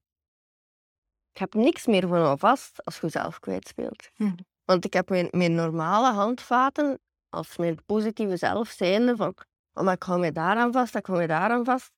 Je 1.33 1.43
hebt 1.43 1.55
niks 1.55 1.87
meer 1.87 2.09
van 2.09 2.39
vast 2.39 2.85
als 2.85 2.99
je 3.01 3.09
zelf 3.09 3.39
kwijtspeelt. 3.39 4.11
Mm. 4.17 4.35
Want 4.65 4.85
ik 4.85 4.93
heb 4.93 5.09
mijn, 5.09 5.29
mijn 5.31 5.55
normale 5.55 6.13
handvaten, 6.13 7.01
als 7.29 7.57
mijn 7.57 7.85
positieve 7.85 8.37
zelf 8.37 8.69
zijnde, 8.69 9.17
van 9.17 9.35
oh, 9.73 9.93
ik 9.93 10.03
hou 10.03 10.21
mij 10.21 10.33
daaraan 10.33 10.73
vast, 10.73 10.95
ik 10.95 11.07
hou 11.07 11.19
mij 11.19 11.27
daaraan 11.27 11.65
vast. 11.65 11.93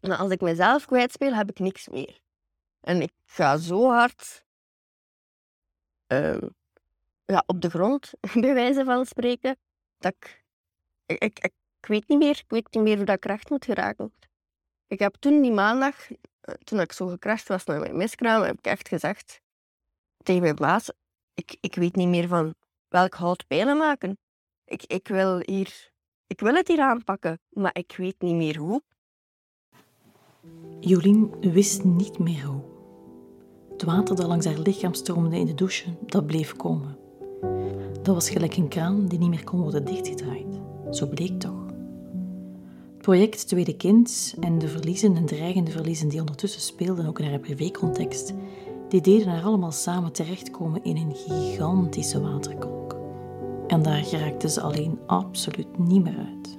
En 0.00 0.18
als 0.18 0.30
ik 0.30 0.40
mezelf 0.40 0.84
kwijtspeel, 0.84 1.34
heb 1.34 1.50
ik 1.50 1.58
niks 1.58 1.88
meer. 1.88 2.22
En 2.84 3.02
ik 3.02 3.12
ga 3.24 3.56
zo 3.56 3.90
hard 3.90 4.44
ehm, 6.06 6.48
ja, 7.24 7.42
op 7.46 7.60
de 7.60 7.70
grond, 7.70 8.12
bij 8.44 8.54
wijze 8.54 8.84
van 8.84 9.06
spreken, 9.06 9.56
dat 9.98 10.12
ik, 10.12 10.44
ik, 11.06 11.38
ik, 11.38 11.52
weet 11.80 12.08
niet 12.08 12.18
meer, 12.18 12.38
ik 12.38 12.44
weet 12.48 12.68
niet 12.70 12.82
meer 12.82 12.96
hoe 12.96 13.04
dat 13.04 13.16
ik 13.16 13.24
recht 13.24 13.50
moet 13.50 13.64
geraken. 13.64 14.12
Ik 14.86 14.98
heb 14.98 15.14
toen 15.14 15.42
die 15.42 15.52
maandag, 15.52 16.10
eh, 16.10 16.54
toen 16.54 16.80
ik 16.80 16.92
zo 16.92 17.06
gecrashed 17.06 17.48
was 17.48 17.64
met 17.64 17.78
mijn 17.78 17.96
miskraam, 17.96 18.42
heb 18.42 18.58
ik 18.58 18.66
echt 18.66 18.88
gezegd 18.88 19.40
tegen 20.22 20.42
mijn 20.42 20.54
baas, 20.54 20.90
ik, 21.34 21.56
ik 21.60 21.74
weet 21.74 21.96
niet 21.96 22.08
meer 22.08 22.28
van 22.28 22.54
welk 22.88 23.14
hout 23.14 23.46
pijlen 23.46 23.76
maken. 23.76 24.18
Ik, 24.64 24.82
ik, 24.82 25.08
wil 25.08 25.38
hier, 25.44 25.92
ik 26.26 26.40
wil 26.40 26.54
het 26.54 26.68
hier 26.68 26.80
aanpakken, 26.80 27.40
maar 27.50 27.76
ik 27.78 27.96
weet 27.96 28.20
niet 28.20 28.34
meer 28.34 28.56
hoe. 28.56 28.82
Jolien 30.80 31.52
wist 31.52 31.84
niet 31.84 32.18
meer 32.18 32.44
hoe. 32.44 32.73
Het 33.74 33.82
water 33.84 34.16
dat 34.16 34.26
langs 34.26 34.46
haar 34.46 34.58
lichaam 34.58 34.94
stroomde 34.94 35.38
in 35.38 35.46
de 35.46 35.54
douche, 35.54 35.84
dat 36.06 36.26
bleef 36.26 36.56
komen. 36.56 36.96
Dat 38.02 38.14
was 38.14 38.30
gelijk 38.30 38.56
een 38.56 38.68
kraan 38.68 39.06
die 39.06 39.18
niet 39.18 39.28
meer 39.28 39.44
kon 39.44 39.60
worden 39.60 39.84
dichtgedraaid. 39.84 40.46
Zo 40.90 41.06
bleek 41.06 41.40
toch. 41.40 41.66
Het 42.92 43.02
project 43.02 43.48
Tweede 43.48 43.76
Kind 43.76 44.34
en 44.40 44.58
de 44.58 44.68
verliezen 44.68 45.16
en 45.16 45.24
dreigende 45.24 45.70
verliezen 45.70 46.08
die 46.08 46.20
ondertussen 46.20 46.60
speelden 46.60 47.06
ook 47.06 47.18
in 47.18 47.28
haar 47.30 47.38
privécontext, 47.38 48.32
die 48.88 49.00
deden 49.00 49.28
haar 49.28 49.42
allemaal 49.42 49.72
samen 49.72 50.12
terechtkomen 50.12 50.84
in 50.84 50.96
een 50.96 51.14
gigantische 51.14 52.20
waterkolk. 52.20 52.96
En 53.66 53.82
daar 53.82 54.04
geraakte 54.04 54.48
ze 54.48 54.60
alleen 54.60 54.98
absoluut 55.06 55.78
niet 55.78 56.02
meer 56.02 56.16
uit. 56.16 56.58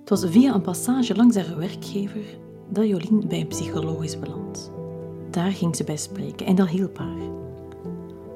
Het 0.00 0.08
was 0.08 0.24
via 0.30 0.54
een 0.54 0.62
passage 0.62 1.16
langs 1.16 1.36
haar 1.36 1.56
werkgever 1.56 2.38
dat 2.68 2.88
Jolien 2.88 3.28
bij 3.28 3.40
een 3.40 3.46
psycholoog 3.46 4.04
is 4.04 4.18
beland. 4.18 4.78
Daar 5.30 5.52
ging 5.52 5.76
ze 5.76 5.84
bij 5.84 5.96
spreken 5.96 6.46
en 6.46 6.54
dat 6.54 6.68
hielp 6.68 6.98
haar. 6.98 7.30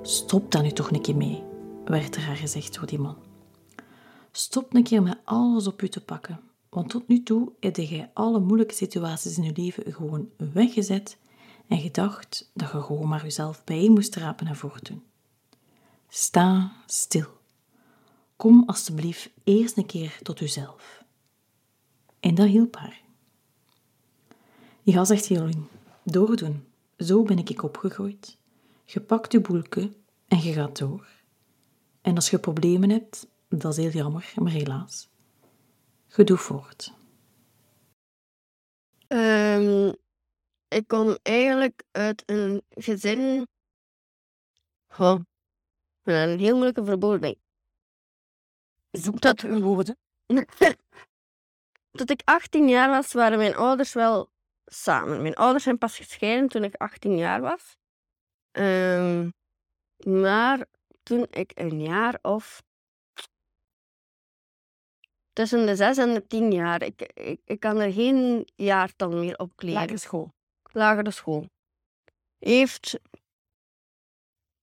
Stop 0.02 0.52
daar 0.52 0.62
nu 0.62 0.70
toch 0.70 0.90
een 0.90 1.02
keer 1.02 1.16
mee, 1.16 1.42
werd 1.84 2.16
er 2.16 2.22
haar 2.22 2.36
gezegd 2.36 2.74
door 2.74 2.86
die 2.86 2.98
man. 2.98 3.16
Stop 4.32 4.74
een 4.74 4.82
keer 4.82 5.02
met 5.02 5.18
alles 5.24 5.66
op 5.66 5.80
je 5.80 5.88
te 5.88 6.04
pakken, 6.04 6.40
want 6.68 6.88
tot 6.88 7.08
nu 7.08 7.22
toe 7.22 7.52
heb 7.60 7.76
jij 7.76 8.10
alle 8.14 8.40
moeilijke 8.40 8.74
situaties 8.74 9.36
in 9.36 9.44
je 9.44 9.52
leven 9.54 9.92
gewoon 9.92 10.28
weggezet 10.52 11.18
en 11.68 11.80
gedacht 11.80 12.50
dat 12.54 12.70
je 12.72 12.80
gewoon 12.80 13.08
maar 13.08 13.22
jezelf 13.22 13.64
bijeen 13.64 13.92
moest 13.92 14.16
rapen 14.16 14.46
en 14.46 14.56
voortdoen. 14.56 15.02
Sta 16.08 16.72
stil. 16.86 17.26
Kom 18.36 18.62
alstublieft 18.66 19.30
eerst 19.44 19.76
een 19.76 19.86
keer 19.86 20.18
tot 20.22 20.40
uzelf. 20.40 21.04
En 22.20 22.34
dat 22.34 22.46
hielp 22.46 22.76
haar. 22.76 23.00
Ja, 24.82 25.04
zegt 25.04 25.26
Jolien, 25.26 25.68
doordoen. 26.02 26.64
Zo 27.04 27.22
ben 27.22 27.38
ik 27.38 27.62
opgegroeid. 27.62 28.38
Je 28.84 29.00
pakt 29.00 29.32
je 29.32 29.40
boelke 29.40 29.92
en 30.28 30.38
je 30.38 30.52
gaat 30.52 30.78
door. 30.78 31.08
En 32.00 32.14
als 32.14 32.30
je 32.30 32.38
problemen 32.38 32.90
hebt, 32.90 33.26
dat 33.48 33.72
is 33.72 33.84
heel 33.84 33.90
jammer, 33.90 34.32
maar 34.36 34.52
helaas. 34.52 35.08
Je 36.16 36.24
doet 36.24 36.40
voort. 36.40 36.92
Um, 39.08 39.94
ik 40.68 40.86
kom 40.86 41.18
eigenlijk 41.22 41.82
uit 41.90 42.22
een 42.26 42.62
gezin 42.68 43.46
van 44.88 45.26
een 46.02 46.38
heel 46.38 46.54
moeilijke 46.54 46.84
verboden. 46.84 47.36
Zoek 48.90 49.20
dat 49.20 49.42
een 49.42 49.62
woorden. 49.62 49.96
Tot 51.90 52.10
ik 52.10 52.20
18 52.24 52.68
jaar 52.68 52.88
was, 52.88 53.12
waren 53.12 53.38
mijn 53.38 53.54
ouders 53.54 53.92
wel 53.92 54.32
samen. 54.64 55.22
Mijn 55.22 55.34
ouders 55.34 55.64
zijn 55.64 55.78
pas 55.78 55.96
gescheiden 55.96 56.48
toen 56.48 56.64
ik 56.64 56.74
18 56.74 57.16
jaar 57.16 57.40
was. 57.40 57.76
Um, 58.52 59.32
maar 60.06 60.66
toen 61.02 61.26
ik 61.30 61.52
een 61.54 61.82
jaar 61.82 62.18
of 62.22 62.62
tussen 65.32 65.66
de 65.66 65.76
6 65.76 65.96
en 65.96 66.14
de 66.14 66.26
10 66.26 66.52
jaar, 66.52 66.82
ik, 66.82 67.02
ik, 67.02 67.40
ik 67.44 67.60
kan 67.60 67.76
er 67.76 67.92
geen 67.92 68.48
jaartal 68.54 69.10
meer 69.10 69.38
op 69.38 69.56
kleden. 69.56 69.80
Lagere 69.80 69.98
school. 69.98 70.32
Lagere 70.72 71.10
school. 71.10 71.48
Heeft 72.38 72.98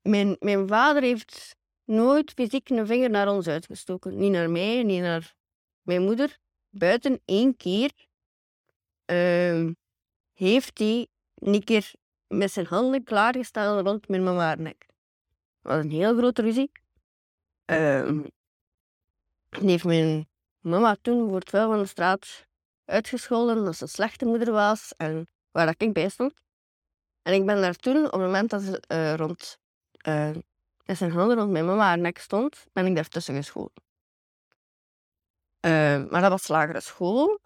mijn, 0.01 0.35
mijn 0.39 0.67
vader 0.67 1.01
heeft 1.01 1.55
nooit 1.83 2.31
fysiek 2.31 2.69
een 2.69 2.87
vinger 2.87 3.09
naar 3.09 3.27
ons 3.27 3.47
uitgestoken. 3.47 4.17
Niet 4.17 4.31
naar 4.31 4.49
mij, 4.49 4.83
niet 4.83 5.01
naar 5.01 5.35
mijn 5.81 6.01
moeder. 6.01 6.37
Buiten 6.69 7.21
één 7.25 7.55
keer 7.57 7.91
uh, 9.11 9.71
heeft 10.47 10.77
hij 10.77 11.07
een 11.35 11.63
keer 11.63 11.91
met 12.27 12.51
zijn 12.51 12.65
handen 12.65 13.03
klaargestaan 13.03 13.85
rond 13.85 14.07
mijn 14.07 14.23
mama 14.23 14.45
haar 14.45 14.61
nek. 14.61 14.85
Dat 15.61 15.73
was 15.73 15.83
een 15.83 15.91
heel 15.91 16.17
grote 16.17 16.41
ruzie. 16.41 16.71
Uh, 17.65 18.19
heeft 19.49 19.83
mijn 19.83 20.29
mama 20.59 20.97
toen 21.01 21.27
voor 21.27 21.39
het 21.39 21.49
vuil 21.49 21.69
van 21.69 21.79
de 21.79 21.85
straat 21.85 22.45
uitgescholden 22.85 23.65
dat 23.65 23.75
ze 23.75 23.83
een 23.83 23.89
slechte 23.89 24.25
moeder 24.25 24.51
was 24.51 24.93
en 24.97 25.27
waar 25.51 25.75
ik 25.77 25.93
bij 25.93 26.09
stond. 26.09 26.33
En 27.21 27.33
ik 27.33 27.45
ben 27.45 27.61
daar 27.61 27.75
toen, 27.75 28.05
op 28.05 28.11
het 28.11 28.21
moment 28.21 28.49
dat 28.49 28.61
ze 28.61 28.83
uh, 28.87 29.15
rond, 29.15 29.59
uh, 30.07 30.31
met 30.85 30.97
zijn 30.97 31.11
handen 31.11 31.37
rond 31.37 31.51
mijn 31.51 31.65
mama 31.65 31.83
haar 31.83 31.97
nek 31.97 32.17
stond, 32.17 32.65
ben 32.73 32.85
ik 32.85 32.95
daar 32.95 33.07
tussen 33.07 33.35
geschoten. 33.35 33.83
Uh, 35.65 36.09
maar 36.09 36.21
dat 36.21 36.29
was 36.29 36.47
lagere 36.47 36.79
school. 36.79 37.39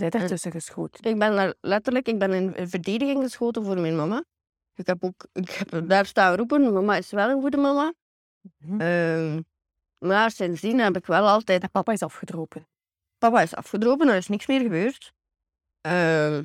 Je 0.00 0.08
bent 0.08 0.28
tussen 0.28 0.50
geschoten? 0.50 1.10
Ik 1.10 1.18
ben 1.18 1.34
daar 1.36 1.54
letterlijk 1.60 2.08
ik 2.08 2.18
ben 2.18 2.32
in 2.32 2.68
verdediging 2.68 3.22
geschoten 3.22 3.64
voor 3.64 3.80
mijn 3.80 3.96
mama. 3.96 4.24
Ik 4.74 4.86
heb 4.86 5.04
ook 5.04 5.26
ik 5.32 5.50
heb 5.50 5.88
daar 5.88 6.06
staan 6.06 6.36
roepen, 6.36 6.72
mama 6.72 6.96
is 6.96 7.10
wel 7.10 7.28
een 7.28 7.40
goede 7.40 7.56
mama. 7.56 7.92
Mm 8.58 8.80
-hmm. 8.80 9.44
maar 9.98 10.30
sindsdien 10.30 10.78
heb 10.78 10.96
ik 10.96 11.06
wel 11.06 11.28
altijd... 11.28 11.62
En 11.62 11.70
papa 11.70 11.92
is 11.92 12.02
afgedropen? 12.02 12.68
Papa 13.18 13.42
is 13.42 13.54
afgedropen, 13.54 14.08
er 14.08 14.16
is 14.16 14.28
niks 14.28 14.46
meer 14.46 14.60
gebeurd. 14.60 15.12
Uh, 15.86 16.38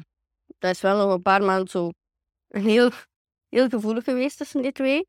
dat 0.57 0.71
is 0.71 0.81
wel 0.81 0.97
nog 0.97 1.13
een 1.13 1.21
paar 1.21 1.43
maanden 1.43 1.67
zo 1.67 1.91
heel, 2.47 2.89
heel 3.49 3.69
gevoelig 3.69 4.03
geweest 4.03 4.37
tussen 4.37 4.61
die 4.61 4.71
twee. 4.71 5.05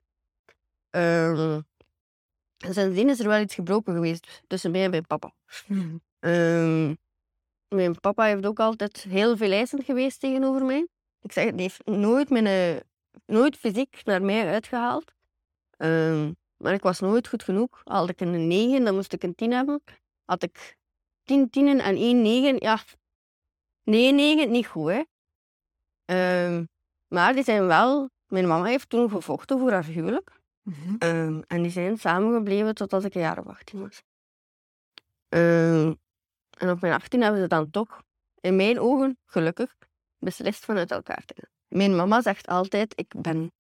En 0.91 1.67
sindsdien 2.59 3.09
is 3.09 3.21
er 3.21 3.29
wel 3.29 3.41
iets 3.41 3.55
gebroken 3.55 3.95
geweest 3.95 4.43
tussen 4.47 4.71
mij 4.71 4.85
en 4.85 4.91
mijn 4.91 5.07
papa. 5.07 5.33
Mm. 5.67 6.01
Um, 6.21 6.99
mijn 7.75 8.01
papa 8.01 8.25
heeft 8.25 8.47
ook 8.47 8.61
altijd 8.61 9.03
heel 9.03 9.37
veel 9.37 9.51
eisend 9.51 9.85
geweest 9.85 10.21
tegenover 10.21 10.65
mij. 10.65 10.87
Ik 11.23 11.33
zeg, 11.33 11.45
hij 11.45 11.53
heeft 11.57 11.87
nooit, 11.87 12.31
mijn, 12.31 12.83
nooit 13.27 13.57
fysiek 13.57 14.01
naar 14.05 14.23
mij 14.23 14.47
uitgehaald. 14.47 15.13
Um, 15.77 16.37
maar 16.57 16.73
ik 16.73 16.83
was 16.83 17.01
nooit 17.01 17.29
goed 17.29 17.43
genoeg. 17.43 17.81
Had 17.85 18.09
ik 18.09 18.21
een 18.21 18.47
9, 18.47 18.85
dan 18.85 18.95
moest 18.95 19.13
ik 19.13 19.23
een 19.23 19.35
10 19.35 19.53
hebben. 19.53 19.83
Had 20.25 20.43
ik 20.43 20.77
10 21.25 21.51
tienen 21.51 21.81
en 21.81 21.97
1 21.97 22.23
9, 22.23 22.57
ja, 22.59 22.79
9 23.83 24.15
9, 24.15 24.51
niet 24.51 24.67
goed, 24.67 24.91
hè. 24.91 25.03
Um, 26.47 26.69
maar 27.09 27.35
die 27.35 27.45
zijn 27.45 27.67
wel... 27.67 28.11
Mijn 28.27 28.47
mama 28.47 28.65
heeft 28.65 28.89
toen 28.89 29.11
gevochten 29.11 29.59
voor 29.59 29.71
haar 29.71 29.85
huwelijk. 29.85 30.41
Mm 30.63 30.75
-hmm. 30.75 30.97
um, 30.99 31.43
en 31.47 31.63
die 31.63 31.71
zijn 31.71 31.99
samengebleven 31.99 32.75
totdat 32.75 33.05
ik 33.05 33.15
een 33.15 33.21
jaar 33.21 33.39
of 33.39 33.47
18 33.47 33.81
was. 33.81 34.03
Um, 35.29 35.99
en 36.61 36.71
op 36.71 36.81
mijn 36.81 36.93
18 36.93 37.23
hebben 37.23 37.41
ze 37.41 37.47
dan 37.47 37.71
toch, 37.71 38.03
in 38.41 38.57
mijn 38.57 38.81
ogen, 38.81 39.19
gelukkig, 39.27 39.77
beslist 40.19 40.65
vanuit 40.65 40.91
elkaar 40.91 41.25
te 41.25 41.35
gaan. 41.37 41.51
Mijn 41.69 41.97
mama 41.97 42.23
zegt 42.23 42.47
altijd, 42.47 42.99
ik 42.99 43.13
ben... 43.17 43.53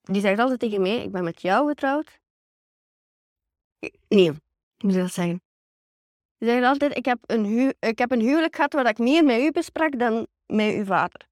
Die 0.00 0.20
zegt 0.20 0.38
altijd 0.38 0.60
tegen 0.60 0.82
mij, 0.82 1.02
ik 1.02 1.12
ben 1.12 1.24
met 1.24 1.40
jou 1.40 1.68
getrouwd. 1.68 2.20
Nee, 4.08 4.30
moet 4.78 4.94
ik 4.94 5.00
dat 5.00 5.12
zeggen? 5.12 5.42
Die 6.38 6.48
zegt 6.48 6.64
altijd, 6.64 6.96
ik 6.96 7.04
heb 7.04 7.18
een, 7.26 7.44
hu 7.44 7.72
ik 7.78 7.98
heb 7.98 8.10
een 8.10 8.20
huwelijk 8.20 8.54
gehad 8.54 8.72
waar 8.72 8.88
ik 8.88 8.98
meer 8.98 9.24
met 9.24 9.40
u 9.40 9.50
besprak 9.50 9.98
dan 9.98 10.26
met 10.46 10.74
uw 10.74 10.84
vader. 10.84 11.28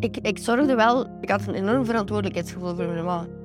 Ik, 0.00 0.16
ik 0.16 0.38
zorgde 0.38 0.74
wel, 0.74 1.18
ik 1.20 1.30
had 1.30 1.46
een 1.46 1.54
enorm 1.54 1.84
verantwoordelijkheidsgevoel 1.84 2.74
voor 2.74 2.86
mijn 2.86 3.04
mama. 3.04 3.35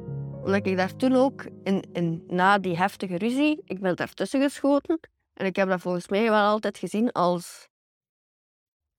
Omdat 0.44 0.66
ik 0.66 0.78
daar 0.78 0.96
toen 0.96 1.14
ook, 1.16 1.46
in, 1.64 1.84
in, 1.94 2.24
na 2.28 2.58
die 2.58 2.78
heftige 2.78 3.18
ruzie, 3.18 3.62
ik 3.66 3.80
ben 3.80 3.96
daartussen 3.96 4.42
geschoten. 4.42 5.00
En 5.34 5.46
ik 5.46 5.56
heb 5.56 5.68
dat 5.70 5.82
volgens 5.82 6.08
mij 6.08 6.30
wel 6.30 6.46
altijd 6.46 6.78
gezien 6.78 7.12
als... 7.12 7.68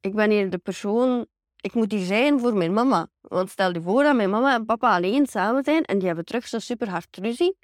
Ik 0.01 0.15
ben 0.15 0.31
hier 0.31 0.51
de 0.51 0.59
persoon... 0.59 1.27
Ik 1.57 1.75
moet 1.75 1.93
hier 1.93 2.05
zijn 2.05 2.41
voor 2.41 2.55
mijn 2.55 2.73
mama. 2.73 3.09
Want 3.21 3.51
stel 3.51 3.73
je 3.73 3.83
voor 3.83 4.03
dat 4.03 4.17
mijn 4.17 4.31
mama 4.31 4.55
en 4.55 4.65
papa 4.65 4.95
alleen 4.97 5.27
samen 5.27 5.65
zijn 5.65 5.85
en 5.85 5.99
die 5.99 6.07
hebben 6.07 6.25
terug 6.25 6.49
zo 6.49 6.59
super 6.59 6.91
hard 6.91 7.17
ruzie. 7.17 7.57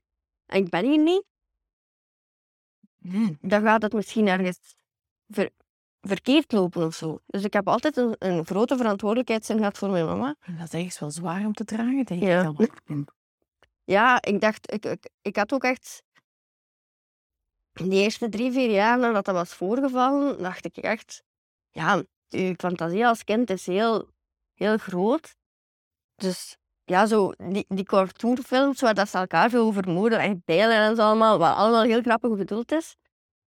En 0.46 0.58
ik 0.64 0.68
ben 0.70 0.84
hier 0.84 1.02
niet. 1.02 1.24
Dan 3.40 3.62
gaat 3.62 3.82
het 3.82 3.92
misschien 3.92 4.26
ergens 4.28 4.74
ver- 5.28 5.50
verkeerd 6.00 6.52
lopen 6.52 6.86
of 6.86 6.94
zo. 6.94 7.18
Dus 7.26 7.44
ik 7.44 7.52
heb 7.52 7.68
altijd 7.68 7.96
een, 7.96 8.14
een 8.18 8.46
grote 8.46 8.76
verantwoordelijkheidszin 8.76 9.58
gehad 9.58 9.78
voor 9.78 9.90
mijn 9.90 10.04
mama. 10.06 10.36
Dat 10.58 10.66
is 10.66 10.72
ergens 10.72 10.98
wel 10.98 11.10
zwaar 11.10 11.44
om 11.46 11.52
te 11.52 11.64
dragen, 11.64 12.04
denk 12.04 12.22
Ja. 12.22 12.52
ik. 12.56 12.72
Ja, 13.88 14.22
ik 14.22 14.40
dacht, 14.40 14.72
ik, 14.72 15.10
ik, 15.22 15.36
had 15.36 15.52
ook 15.52 15.64
echt. 15.64 16.02
Die 17.72 18.02
eerste 18.02 18.28
drie, 18.28 18.52
vier 18.52 18.70
jaar 18.70 18.98
nadat 18.98 19.24
dat 19.24 19.34
was 19.34 19.54
voorgevallen, 19.54 20.42
dacht 20.42 20.64
ik 20.64 20.76
echt. 20.76 21.22
Ja, 21.70 22.02
je 22.28 22.54
fantasie 22.56 23.06
als 23.06 23.24
kind 23.24 23.50
is 23.50 23.66
heel, 23.66 24.10
heel 24.54 24.76
groot. 24.76 25.36
Dus 26.14 26.56
ja, 26.84 27.06
zo 27.06 27.32
die, 27.36 27.64
die 27.68 27.84
cartoonfilms 27.84 28.80
waar 28.80 28.94
dat 28.94 29.08
ze 29.08 29.18
elkaar 29.18 29.50
veel 29.50 29.72
vermoorden 29.72 30.18
en 30.18 30.42
bijlen 30.44 30.76
en 30.76 30.96
zo 30.96 31.02
allemaal, 31.02 31.38
wat 31.38 31.56
allemaal 31.56 31.82
heel 31.82 32.02
grappig 32.02 32.36
bedoeld 32.36 32.72
is. 32.72 32.96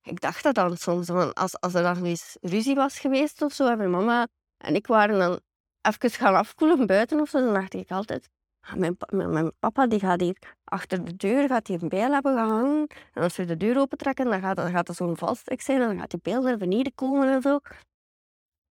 Ik 0.02 0.22
dacht 0.22 0.44
dat 0.44 0.56
dan 0.56 0.78
soms, 0.78 1.10
als, 1.10 1.60
als 1.60 1.74
er 1.74 1.84
dan 1.84 2.06
eens 2.06 2.38
ruzie 2.42 2.76
was 2.76 3.00
geweest 3.00 3.42
of 3.42 3.54
zo, 3.54 3.68
en 3.68 3.78
mijn 3.78 3.90
mama 3.90 4.28
en 4.58 4.76
ik 4.76 4.88
waren 4.88 5.20
dan 5.20 5.40
even 5.82 6.10
gaan 6.12 6.36
afkoelen 6.36 6.88
buiten 6.88 7.20
of 7.20 7.30
zo, 7.30 7.40
dan 7.40 7.54
dacht 7.54 7.74
ik 7.74 7.92
altijd, 7.92 8.30
Mijn, 8.76 8.98
pa- 8.98 9.08
mijn, 9.12 9.30
mijn 9.34 9.52
papa 9.60 9.88
die 9.88 10.00
gaat 10.00 10.22
hier 10.22 10.38
achter 10.64 11.06
de 11.06 11.16
deur 11.16 11.48
gaat 11.48 11.68
hij 11.68 11.78
een 11.82 11.90
bijl 11.90 12.12
hebben 12.12 12.34
gehangen. 12.38 12.88
En 13.14 13.24
als 13.24 13.36
we 13.36 13.46
de 13.46 13.58
deur 13.58 13.80
opentrekken, 13.80 14.26
dan 14.26 14.40
gaat, 14.42 14.56
dan 14.56 14.72
gaat 14.72 14.88
er 14.90 14.96
zo'n 14.96 15.18
valstrik 15.18 15.62
zijn 15.62 15.82
en 15.82 15.88
dan 15.88 16.00
gaat 16.00 16.10
die 16.10 16.20
bijl 16.24 16.42
naar 16.42 16.58
beneden 16.58 16.94
komen 16.96 17.30
en 17.34 17.42
zo. 17.42 17.60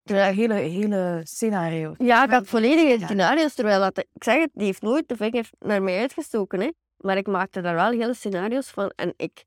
Ja, 0.04 0.26
hele, 0.32 0.54
hele 0.54 1.22
scenario. 1.24 1.94
Ja, 1.98 2.24
ik 2.24 2.30
had 2.30 2.48
volledige 2.48 3.00
Ja. 3.00 3.06
scenario's, 3.06 3.54
terwijl 3.54 3.80
dat, 3.80 3.98
ik 3.98 4.24
zeg 4.24 4.40
het, 4.40 4.50
die 4.54 4.66
heeft 4.66 4.82
nooit 4.82 5.08
de 5.08 5.16
vinger 5.16 5.50
naar 5.60 5.84
mij 5.84 6.00
uitgestoken. 6.00 6.60
Hè. 6.60 6.70
Maar 6.98 7.18
ik 7.18 7.28
maakte 7.28 7.62
daar 7.62 7.76
wel 7.76 7.90
hele 7.92 8.14
scenario's 8.14 8.70
van. 8.70 8.92
En 8.96 9.14
ik, 9.18 9.44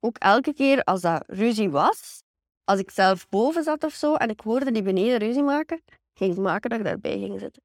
ook 0.00 0.16
elke 0.18 0.52
keer 0.54 0.82
als 0.82 1.00
dat 1.00 1.24
ruzie 1.26 1.70
was, 1.70 2.22
als 2.64 2.78
ik 2.78 2.90
zelf 2.90 3.28
boven 3.28 3.62
zat 3.62 3.84
of 3.84 3.92
zo, 3.92 4.14
en 4.14 4.28
ik 4.30 4.40
hoorde 4.40 4.72
die 4.72 4.82
beneden 4.82 5.18
ruzie 5.18 5.42
maken, 5.42 5.82
ging 6.14 6.32
ik 6.32 6.38
maken 6.38 6.70
dat 6.70 6.78
ik 6.78 6.84
daarbij 6.84 7.18
ging 7.18 7.40
zitten. 7.40 7.62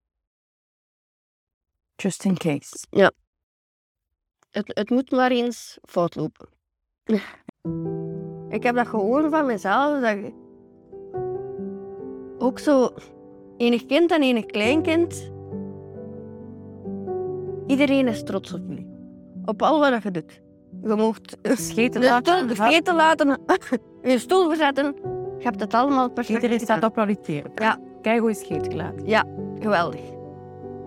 Just 1.96 2.26
in 2.26 2.38
case. 2.38 2.86
Het, 4.52 4.72
het 4.74 4.90
moet 4.90 5.12
maar 5.12 5.32
eens 5.32 5.78
fout 5.82 6.16
lopen. 6.16 6.48
ik 8.50 8.64
heb 8.64 8.76
dat 8.76 8.88
gewoon 8.88 9.30
van 9.30 9.46
mezelf. 9.46 10.02
Dat 10.02 10.12
je- 10.18 10.40
ook 12.38 12.60
zo, 12.60 12.90
enig 13.58 13.86
kind 13.86 14.12
en 14.12 14.22
enig 14.22 14.46
kleinkind. 14.46 15.32
Iedereen 17.68 18.08
is 18.08 18.24
trots 18.24 18.54
op 18.54 18.62
je. 18.70 18.90
Op 19.46 19.62
al 19.62 19.80
wat 19.80 20.04
je 20.04 20.12
doet. 20.12 20.42
Je 20.84 20.96
mocht 20.96 21.38
Scheten 21.44 22.02
de 22.02 22.08
laten. 22.08 22.56
vergeten 22.56 22.96
laten, 22.96 23.40
je 24.04 24.18
stoel 24.20 24.48
verzetten. 24.48 24.96
Je 25.38 25.44
hebt 25.48 25.60
het 25.60 25.74
allemaal 25.74 26.10
perfect 26.10 26.42
Iedereen 26.42 26.60
staat 26.60 26.84
op 26.84 26.94
kwaliteit. 26.94 27.48
Ja. 27.56 27.80
Kijk 28.02 28.20
hoe 28.20 28.30
is 28.30 28.40
scheet 28.40 28.68
gelaten. 28.68 29.08
Geweldig. 29.60 30.02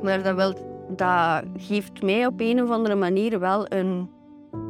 Maar 0.03 0.23
dat, 0.23 0.35
wel, 0.35 0.55
dat 0.89 1.45
geeft 1.57 2.03
mij 2.03 2.27
op 2.27 2.41
een 2.41 2.63
of 2.63 2.71
andere 2.71 2.95
manier 2.95 3.41
wel 3.41 3.67
een 3.73 4.09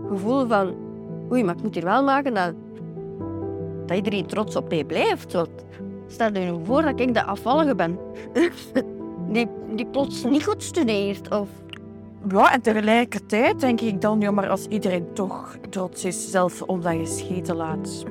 gevoel 0.09 0.47
van... 0.47 0.75
Oei, 1.33 1.45
maar 1.45 1.57
ik 1.57 1.63
moet 1.63 1.75
hier 1.75 1.85
wel 1.85 2.05
maken 2.05 2.35
dat, 2.35 2.55
dat 3.87 3.97
iedereen 3.97 4.27
trots 4.27 4.57
op 4.57 4.69
mij 4.69 4.85
blijft. 4.85 5.33
Want 5.33 5.49
stel 6.07 6.33
je 6.33 6.39
nu 6.39 6.65
voor 6.65 6.83
dat 6.83 7.01
ik 7.01 7.15
de 7.15 7.25
afvallige 7.25 7.75
ben. 7.75 7.99
die, 9.33 9.49
die 9.75 9.87
plots 9.87 10.25
niet 10.25 10.45
goed 10.45 10.63
studeert. 10.63 11.31
Of... 11.31 11.49
Ja, 12.29 12.53
en 12.53 12.61
tegelijkertijd 12.61 13.61
denk 13.61 13.81
ik 13.81 14.01
dan, 14.01 14.21
ja, 14.21 14.31
maar 14.31 14.49
als 14.49 14.67
iedereen 14.67 15.13
toch 15.13 15.57
trots 15.71 16.05
is, 16.05 16.31
zelf 16.31 16.63
omdat 16.63 16.95
je 16.95 17.07
scheten 17.07 17.57
laat, 17.57 18.05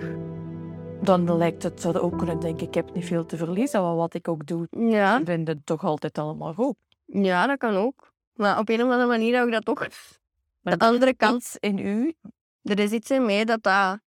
dan 1.02 1.38
lijkt 1.38 1.63
het 1.63 1.82
dat 1.82 2.00
ook 2.00 2.18
kunnen 2.18 2.39
denken, 2.39 2.68
ik 2.68 2.74
heb 2.74 2.94
niet 2.94 3.06
veel 3.06 3.26
te 3.26 3.38
verliezen, 3.38 3.82
want 3.82 3.98
wat 3.98 4.13
ik 4.13 4.28
ook 4.28 4.48
doe, 4.48 4.68
Ja, 4.70 5.20
ik 5.20 5.26
vind 5.26 5.48
het 5.48 5.66
toch 5.66 5.84
altijd 5.84 6.18
allemaal 6.18 6.54
goed. 6.54 6.76
Ja, 7.21 7.47
dat 7.47 7.58
kan 7.58 7.76
ook. 7.76 8.13
Maar 8.34 8.60
op 8.60 8.69
een 8.69 8.76
of 8.84 8.89
andere 8.89 9.06
manier 9.08 9.36
heb 9.38 9.45
ik 9.45 9.52
dat 9.52 9.65
toch... 9.65 9.88
Maar 10.62 10.78
De 10.78 10.86
andere 10.86 11.13
kant 11.15 11.56
in 11.60 11.78
u, 11.78 12.13
er 12.62 12.80
is 12.80 12.91
iets 12.91 13.12
in 13.12 13.26
mij 13.26 13.45
dat, 13.45 13.63
dat 13.63 13.99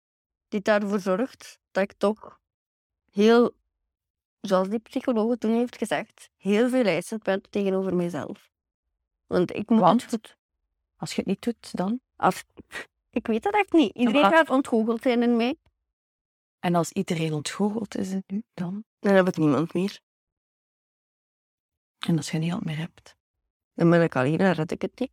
die 0.47 0.61
daarvoor 0.61 0.99
zorgt 0.99 1.59
dat 1.71 1.83
ik 1.83 1.93
toch 1.97 2.39
heel, 3.11 3.53
zoals 4.41 4.69
die 4.69 4.79
psycholoog 4.79 5.35
toen 5.37 5.51
heeft 5.51 5.77
gezegd, 5.77 6.29
heel 6.37 6.69
veel 6.69 6.85
eisend 6.85 7.23
ben 7.23 7.41
tegenover 7.49 7.95
mezelf. 7.95 8.49
Want 9.27 9.55
ik 9.55 9.69
moet 9.69 9.79
Want? 9.79 10.07
als 10.97 11.09
je 11.09 11.15
het 11.15 11.25
niet 11.25 11.41
doet, 11.41 11.77
dan. 11.77 11.99
af. 12.15 12.43
Ik 13.09 13.27
weet 13.27 13.43
dat 13.43 13.53
echt 13.53 13.71
niet. 13.73 13.93
Iedereen 13.95 14.21
gaat- 14.21 14.33
gaat 14.33 14.49
ontgoocheld 14.49 15.01
zijn 15.01 15.23
in 15.23 15.35
mij. 15.35 15.55
En 16.59 16.75
als 16.75 16.91
iedereen 16.91 17.33
ontgoocheld 17.33 17.95
is 17.97 18.11
in 18.11 18.23
u, 18.27 18.43
dan. 18.53 18.83
Dan 18.99 19.13
heb 19.13 19.27
ik 19.27 19.37
niemand 19.37 19.73
meer. 19.73 19.99
En 22.07 22.17
als 22.17 22.31
je 22.31 22.37
niemand 22.37 22.65
meer 22.65 22.77
hebt. 22.77 23.15
Dan 23.73 23.89
ben 23.89 24.01
ik 24.01 24.15
alleen, 24.15 24.37
dan 24.37 24.51
red 24.51 24.71
ik 24.71 24.81
het 24.81 24.99
niet. 24.99 25.11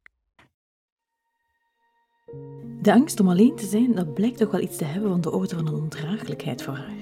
De 2.82 2.92
angst 2.92 3.20
om 3.20 3.28
alleen 3.28 3.56
te 3.56 3.66
zijn, 3.66 3.94
dat 3.94 4.14
blijkt 4.14 4.38
toch 4.38 4.50
wel 4.50 4.60
iets 4.60 4.76
te 4.76 4.84
hebben 4.84 5.10
van 5.10 5.20
de 5.20 5.32
orde 5.32 5.56
van 5.56 5.66
een 5.66 5.74
ondraaglijkheid 5.74 6.62
voor 6.62 6.74
haar. 6.74 6.96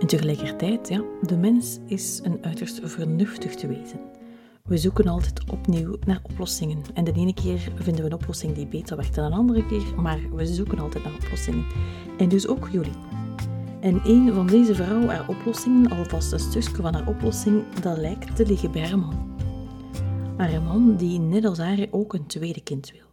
En 0.00 0.06
tegelijkertijd, 0.06 0.88
ja, 0.88 1.04
de 1.22 1.36
mens 1.36 1.78
is 1.86 2.20
een 2.22 2.44
uiterst 2.44 2.80
vernuftig 2.82 3.54
te 3.54 3.66
wezen. 3.66 4.00
We 4.62 4.78
zoeken 4.78 5.08
altijd 5.08 5.50
opnieuw 5.50 5.96
naar 6.06 6.20
oplossingen. 6.22 6.82
En 6.94 7.04
de 7.04 7.12
ene 7.12 7.34
keer 7.34 7.58
vinden 7.74 8.04
we 8.04 8.10
een 8.10 8.16
oplossing 8.16 8.54
die 8.54 8.66
beter 8.66 8.96
werkt 8.96 9.14
dan 9.14 9.24
een 9.24 9.38
andere 9.38 9.66
keer, 9.66 10.00
maar 10.00 10.20
we 10.34 10.46
zoeken 10.46 10.78
altijd 10.78 11.04
naar 11.04 11.14
oplossingen. 11.14 11.66
En 12.18 12.28
dus 12.28 12.46
ook 12.48 12.68
jullie. 12.68 13.23
En 13.84 14.00
een 14.04 14.34
van 14.34 14.46
deze 14.46 14.74
vrouw, 14.74 15.06
haar 15.06 15.28
oplossingen, 15.28 15.90
alvast 15.90 16.32
een 16.32 16.38
stukje 16.38 16.82
van 16.82 16.94
haar 16.94 17.08
oplossing, 17.08 17.74
dat 17.74 17.98
lijkt 17.98 18.36
te 18.36 18.46
liggen 18.46 18.72
bij 18.72 18.88
haar 18.88 18.98
man. 18.98 19.38
Haar 20.36 20.62
man 20.62 20.96
die 20.96 21.18
net 21.18 21.44
als 21.44 21.58
haar 21.58 21.86
ook 21.90 22.12
een 22.14 22.26
tweede 22.26 22.62
kind 22.62 22.90
wil. 22.90 23.06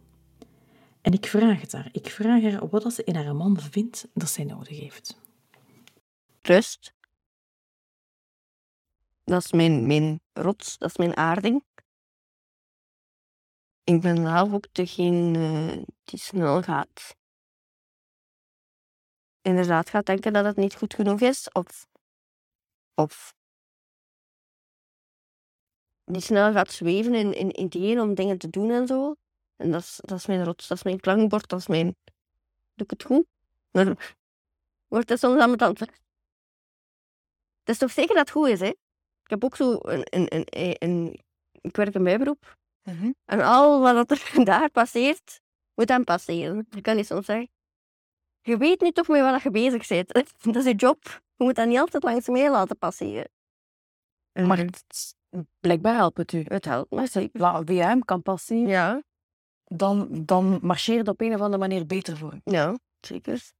En 1.00 1.12
ik 1.12 1.26
vraag 1.26 1.60
het 1.60 1.72
haar. 1.72 1.88
Ik 1.92 2.10
vraag 2.10 2.42
haar 2.42 2.68
wat 2.68 2.92
ze 2.92 3.04
in 3.04 3.14
haar 3.14 3.36
man 3.36 3.60
vindt 3.60 4.08
dat 4.14 4.30
zij 4.30 4.44
nodig 4.44 4.78
heeft. 4.78 5.18
Rust. 6.42 6.94
Dat 9.24 9.44
is 9.44 9.52
mijn, 9.52 9.86
mijn 9.86 10.20
rots, 10.32 10.78
dat 10.78 10.88
is 10.88 10.96
mijn 10.96 11.16
aarding. 11.16 11.64
Ik 13.84 14.00
ben 14.00 14.16
zelf 14.16 14.52
ook 14.52 14.66
degene 14.72 15.84
die 16.04 16.18
snel 16.18 16.62
gaat. 16.62 17.16
Inderdaad 19.42 19.90
gaat 19.90 20.06
denken 20.06 20.32
dat 20.32 20.44
het 20.44 20.56
niet 20.56 20.74
goed 20.74 20.94
genoeg 20.94 21.20
is. 21.20 21.48
Of, 21.52 21.86
of 22.94 23.34
die 26.04 26.20
snel 26.20 26.52
gaat 26.52 26.70
zweven 26.70 27.14
in, 27.14 27.32
in 27.34 27.60
ideeën 27.60 28.00
om 28.00 28.14
dingen 28.14 28.38
te 28.38 28.50
doen 28.50 28.70
en 28.70 28.86
zo. 28.86 29.14
En 29.56 29.70
dat 29.70 29.80
is, 29.80 29.98
dat 30.00 30.18
is 30.18 30.26
mijn 30.26 30.44
rots, 30.44 30.68
dat 30.68 30.76
is 30.76 30.82
mijn 30.82 31.00
klankbord, 31.00 31.48
dat 31.48 31.58
is 31.58 31.66
mijn... 31.66 31.96
Doe 32.74 32.86
ik 32.86 32.90
het 32.90 33.02
goed? 33.04 33.26
Maar 33.70 34.16
wordt 34.88 35.08
het 35.08 35.18
soms 35.18 35.40
aan 35.40 35.46
mijn 35.46 35.58
tand. 35.58 35.78
Het 35.78 35.90
is 37.64 37.78
toch 37.78 37.90
zeker 37.90 38.14
dat 38.14 38.28
het 38.28 38.30
goed 38.30 38.48
is, 38.48 38.60
hè? 38.60 38.66
Ik 39.22 39.30
heb 39.30 39.44
ook 39.44 39.56
zo 39.56 39.78
een... 39.82 40.06
een, 40.10 40.26
een, 40.28 40.76
een 40.78 41.20
ik 41.60 41.76
werk 41.76 41.94
in 41.94 42.04
bijberoep. 42.04 42.56
En 43.24 43.40
al 43.40 43.80
wat 43.80 44.10
er 44.10 44.44
daar 44.44 44.70
passeert, 44.70 45.40
moet 45.74 45.86
dan 45.86 46.04
passeren. 46.04 46.66
Je 46.70 46.80
kan 46.80 46.96
niet 46.96 47.06
soms 47.06 47.26
zeggen. 47.26 47.50
Je 48.42 48.56
weet 48.56 48.80
nu 48.80 48.90
toch 48.90 49.08
mee 49.08 49.22
wat 49.22 49.42
je 49.42 49.50
bezig 49.50 49.86
bent. 49.88 50.12
Dat 50.42 50.56
is 50.56 50.64
je 50.64 50.74
job. 50.74 51.04
Je 51.36 51.44
moet 51.44 51.54
dat 51.54 51.66
niet 51.66 51.78
altijd 51.78 52.02
langs 52.02 52.28
mij 52.28 52.50
laten 52.50 52.78
passeren. 52.78 53.30
Maar 54.32 54.58
het, 54.58 55.16
blijkbaar 55.60 55.94
helpt 55.94 56.16
het 56.16 56.32
u. 56.32 56.44
Het 56.44 56.64
helpt 56.64 56.90
me 56.90 57.06
zeker. 57.06 57.40
La- 57.40 57.98
kan 57.98 58.22
passeren, 58.22 58.68
Ja, 58.68 59.02
dan, 59.64 60.08
dan 60.24 60.58
marcheert 60.62 60.98
het 60.98 61.08
op 61.08 61.20
een 61.20 61.34
of 61.34 61.40
andere 61.40 61.58
manier 61.58 61.86
beter 61.86 62.16
voor 62.16 62.40
ja, 62.44 62.78
zeker. 63.00 63.52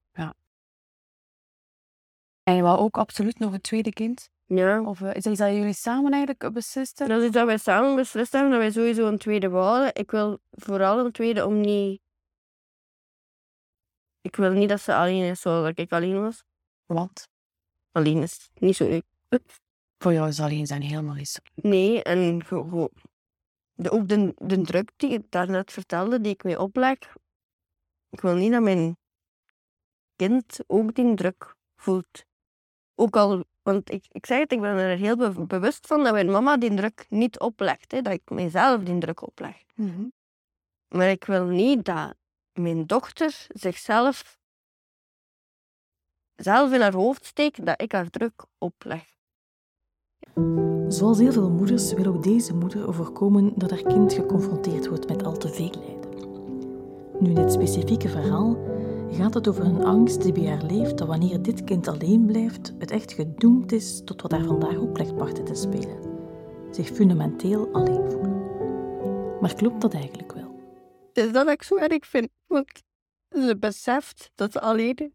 En 2.43 2.55
je 2.55 2.63
wou 2.63 2.79
ook 2.79 2.97
absoluut 2.97 3.39
nog 3.39 3.53
een 3.53 3.61
tweede 3.61 3.93
kind? 3.93 4.31
Ja. 4.47 4.83
Of 4.83 5.01
eh, 5.01 5.15
is 5.15 5.23
dat 5.23 5.39
jullie 5.39 5.73
samen 5.73 6.13
eigenlijk 6.13 6.53
beslisten? 6.53 7.09
Dat 7.09 7.23
is 7.23 7.31
dat 7.31 7.47
wij 7.47 7.59
samen 7.59 7.97
beslist 7.97 8.33
hebben 8.33 8.51
dat 8.51 8.61
wij 8.61 8.71
sowieso 8.71 9.07
een 9.07 9.19
tweede 9.19 9.49
wouden. 9.49 9.95
Ik 9.95 10.11
wil 10.11 10.39
vooral 10.51 10.99
een 10.99 11.13
tweede 11.13 11.47
om 11.47 11.61
niet... 11.61 12.02
Ik 14.23 14.37
wil 14.37 14.53
niet 14.53 14.69
dat 14.69 14.81
ze 14.81 14.95
alleen 14.95 15.23
is 15.31 15.41
zoals 15.41 15.73
ik 15.75 15.93
alleen 15.93 16.21
was. 16.21 16.43
Want 16.87 17.29
Alleen 17.91 18.23
is 18.23 18.51
niet 18.55 18.77
zo 18.77 18.89
leuk. 18.89 19.05
voor 19.99 20.13
jou 20.13 20.29
is 20.29 20.41
alleen 20.41 20.67
zijn 20.67 20.83
helemaal 20.83 21.17
iets. 21.17 21.39
Nee, 21.55 22.03
en 22.03 22.39
de, 23.75 23.91
ook 23.91 24.09
de, 24.09 24.35
de 24.37 24.61
druk 24.61 24.91
die 24.97 25.11
ik 25.11 25.31
daarnet 25.31 25.73
vertelde, 25.73 26.21
die 26.21 26.33
ik 26.33 26.45
mij 26.45 26.57
opleg. 26.57 26.97
Ik 28.11 28.21
wil 28.21 28.35
niet 28.35 28.53
dat 28.53 28.63
mijn 28.63 28.97
kind 30.17 30.59
ook 30.67 30.95
die 30.95 31.15
druk 31.15 31.55
voelt. 31.77 32.25
Ook 32.95 33.17
al, 33.17 33.45
want 33.63 33.91
ik, 33.91 34.05
ik 34.09 34.27
zeg 34.27 34.39
het, 34.39 34.53
ik 34.53 34.61
ben 34.61 34.77
er 34.77 34.97
heel 34.99 35.17
be- 35.17 35.47
bewust 35.47 35.87
van 35.87 36.03
dat 36.05 36.13
mijn 36.13 36.31
mama 36.31 36.57
die 36.57 36.75
druk 36.75 37.07
niet 37.09 37.39
oplegt. 37.39 37.93
Hè, 37.93 38.03
dat 38.03 38.13
ik 38.13 38.31
mijzelf 38.31 38.83
die 38.83 38.99
druk 38.99 39.23
opleg. 39.23 39.63
Maar 40.89 41.11
ik 41.11 41.25
wil 41.25 41.45
niet 41.45 41.85
dat 41.85 42.15
mijn 42.53 42.87
dochter 42.87 43.47
zichzelf 43.49 44.41
zelf 46.37 46.73
in 46.73 46.81
haar 46.81 46.95
hoofd 46.95 47.25
steekt 47.25 47.67
dat 47.67 47.83
ik 47.83 47.93
haar 47.93 48.11
druk 48.11 48.45
opleg. 48.59 49.05
Zoals 50.89 51.19
heel 51.19 51.33
veel 51.33 51.51
moeders 51.51 51.93
wil 51.93 52.07
ook 52.07 52.23
deze 52.23 52.55
moeder 52.55 52.95
voorkomen 52.95 53.53
dat 53.57 53.71
haar 53.71 53.83
kind 53.83 54.13
geconfronteerd 54.13 54.89
wordt 54.89 55.09
met 55.09 55.25
al 55.25 55.37
te 55.37 55.49
veel 55.49 55.71
lijden. 55.71 56.11
Nu, 57.21 57.29
in 57.29 57.35
dit 57.35 57.53
specifieke 57.53 58.09
verhaal 58.09 58.57
gaat 59.11 59.35
het 59.35 59.49
over 59.49 59.65
een 59.65 59.85
angst 59.85 60.23
die 60.23 60.33
bij 60.33 60.47
haar 60.47 60.63
leeft 60.63 60.99
dat 60.99 61.09
wanneer 61.09 61.43
dit 61.43 61.65
kind 61.65 61.89
alleen 61.89 62.27
blijft, 62.27 62.75
het 62.79 62.91
echt 62.91 63.13
gedoemd 63.13 63.73
is 63.73 64.03
tot 64.05 64.23
wat 64.23 64.31
daar 64.31 64.45
vandaag 64.45 64.77
ook 64.77 64.99
ligt 64.99 65.17
parten 65.17 65.45
te 65.45 65.55
spelen. 65.55 65.99
Zich 66.71 66.89
fundamenteel 66.89 67.69
alleen 67.73 68.11
voelen. 68.11 68.41
Maar 69.41 69.55
klopt 69.55 69.81
dat 69.81 69.95
eigenlijk 69.95 70.32
is 71.17 71.33
dat 71.33 71.49
ik 71.49 71.63
zo 71.63 71.77
erg 71.77 72.07
vind. 72.07 72.29
Want 72.47 72.83
ze 73.29 73.57
beseft 73.59 74.31
dat 74.35 74.53
ze 74.53 74.61
alleen. 74.61 75.15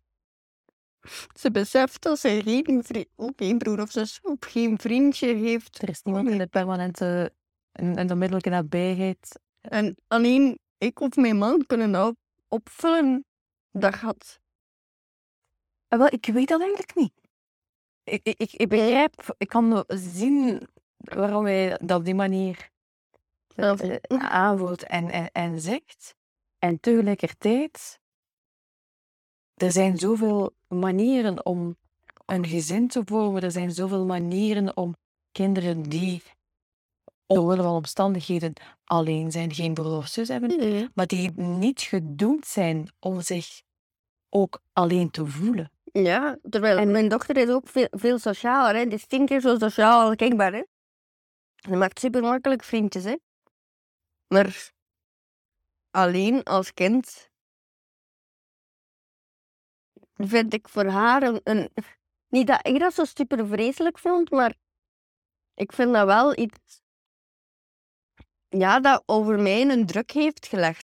Ze 1.39 1.51
beseft 1.51 2.01
dat 2.01 2.19
ze 2.19 2.41
geen, 2.43 2.83
vri- 2.83 3.09
ook 3.15 3.33
geen 3.35 3.57
broer 3.57 3.81
of 3.81 3.91
zus 3.91 4.19
of 4.21 4.35
geen 4.39 4.79
vriendje 4.79 5.33
heeft. 5.33 5.81
Er 5.81 5.89
is 5.89 6.01
niemand 6.01 6.29
in 6.29 6.37
de 6.37 6.47
permanente 6.47 7.33
en, 7.71 7.95
en 7.95 8.11
onmiddellijke 8.11 8.49
nabijheid. 8.49 9.39
En 9.61 9.95
alleen 10.07 10.59
ik 10.77 10.99
of 10.99 11.15
mijn 11.15 11.37
man 11.37 11.65
kunnen 11.65 11.91
dat 11.91 12.15
opvullen, 12.47 13.25
dat 13.71 13.95
gat. 13.95 14.39
Ah, 15.87 15.99
wel, 15.99 16.07
ik 16.11 16.25
weet 16.25 16.47
dat 16.47 16.59
eigenlijk 16.59 16.95
niet. 16.95 17.13
Ik, 18.03 18.23
ik, 18.23 18.37
ik, 18.37 18.53
ik 18.53 18.69
begrijp, 18.69 19.35
ik 19.37 19.47
kan 19.47 19.83
zien 19.87 20.67
waarom 20.97 21.45
hij 21.45 21.79
dat 21.83 21.99
op 21.99 22.05
die 22.05 22.15
manier 22.15 22.71
Eh, 23.57 24.19
aanvoelt 24.31 24.83
en, 24.83 25.09
en, 25.09 25.31
en 25.31 25.59
zegt. 25.61 26.15
En 26.59 26.79
tegelijkertijd, 26.79 27.99
er 29.53 29.71
zijn 29.71 29.97
zoveel 29.97 30.55
manieren 30.67 31.45
om 31.45 31.77
een 32.25 32.45
gezin 32.45 32.87
te 32.87 33.01
vormen. 33.05 33.41
Er 33.41 33.51
zijn 33.51 33.71
zoveel 33.71 34.05
manieren 34.05 34.77
om 34.77 34.95
kinderen 35.31 35.83
die 35.83 36.23
omwille 37.25 37.63
van 37.63 37.73
omstandigheden 37.75 38.53
alleen 38.83 39.31
zijn, 39.31 39.53
geen 39.53 39.73
broer 39.73 39.97
of 39.97 40.07
zus 40.07 40.27
hebben, 40.27 40.91
maar 40.93 41.07
die 41.07 41.31
niet 41.41 41.81
gedoemd 41.81 42.45
zijn 42.47 42.91
om 42.99 43.21
zich 43.21 43.61
ook 44.29 44.61
alleen 44.73 45.11
te 45.11 45.25
voelen. 45.25 45.71
Ja, 45.83 46.37
terwijl 46.49 46.77
En- 46.77 46.91
mijn 46.91 47.09
dochter 47.09 47.37
is 47.37 47.49
ook 47.49 47.67
veel, 47.67 47.87
veel 47.91 48.19
socialer, 48.19 48.75
hè. 48.75 48.83
Die 48.83 48.93
is 48.93 49.05
tien 49.07 49.25
keer 49.25 49.41
zo 49.41 49.57
sociaal 49.57 50.01
als 50.01 50.15
ik 50.15 50.37
ben, 50.37 50.53
hè. 50.53 50.63
Ze 51.55 51.75
maakt 51.75 51.99
super 51.99 52.21
makkelijk 52.21 52.63
vriendjes, 52.63 53.03
hè. 53.03 53.15
Maar 54.27 54.71
alleen 55.91 56.43
als 56.43 56.73
kind 56.73 57.29
vind 60.13 60.53
ik 60.53 60.69
voor 60.69 60.85
haar 60.85 61.39
een, 61.43 61.71
Niet 62.27 62.47
dat 62.47 62.67
ik 62.67 62.79
dat 62.79 62.93
zo 62.93 63.05
super 63.05 63.47
vreselijk 63.47 63.99
vond, 63.99 64.31
maar 64.31 64.55
ik 65.53 65.71
vind 65.71 65.93
dat 65.93 66.05
wel 66.05 66.37
iets... 66.37 66.81
Ja, 68.49 68.79
dat 68.79 69.03
over 69.05 69.39
mij 69.39 69.69
een 69.69 69.85
druk 69.85 70.11
heeft 70.11 70.47
gelegd. 70.47 70.85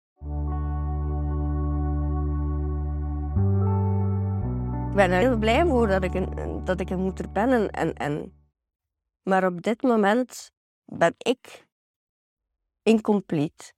Ik 4.88 4.94
ben 4.94 5.10
er 5.10 5.20
heel 5.20 5.38
blij 5.38 5.66
voor 5.66 5.86
dat 5.86 6.04
ik 6.04 6.14
een, 6.14 6.64
dat 6.64 6.80
ik 6.80 6.90
een 6.90 7.00
moeder 7.00 7.30
ben. 7.30 7.50
En, 7.50 7.70
en, 7.70 7.94
en... 7.94 8.32
Maar 9.22 9.46
op 9.46 9.62
dit 9.62 9.82
moment 9.82 10.50
ben 10.84 11.14
ik 11.18 11.67
incompleet. 12.88 13.74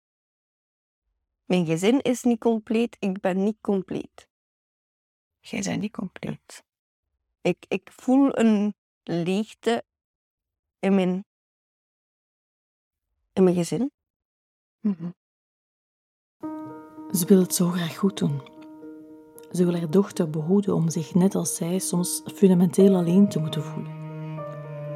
Mijn 1.44 1.66
gezin 1.66 2.00
is 2.00 2.22
niet 2.22 2.40
compleet, 2.40 2.96
ik 2.98 3.20
ben 3.20 3.42
niet 3.42 3.56
compleet. 3.60 4.28
Jij 5.40 5.62
bent 5.62 5.80
niet 5.80 5.92
compleet. 5.92 6.64
Ik, 7.40 7.64
ik 7.68 7.90
voel 7.92 8.38
een 8.38 8.74
leegte 9.02 9.84
in 10.78 10.94
mijn, 10.94 11.24
in 13.32 13.44
mijn 13.44 13.56
gezin. 13.56 13.92
Ze 17.12 17.26
wil 17.26 17.40
het 17.40 17.54
zo 17.54 17.68
graag 17.68 17.96
goed 17.96 18.18
doen. 18.18 18.42
Ze 19.52 19.64
wil 19.64 19.76
haar 19.76 19.90
dochter 19.90 20.30
behoeden 20.30 20.74
om 20.74 20.90
zich 20.90 21.14
net 21.14 21.34
als 21.34 21.56
zij 21.56 21.78
soms 21.78 22.22
fundamenteel 22.34 22.96
alleen 22.96 23.28
te 23.28 23.38
moeten 23.38 23.62
voelen. 23.62 23.99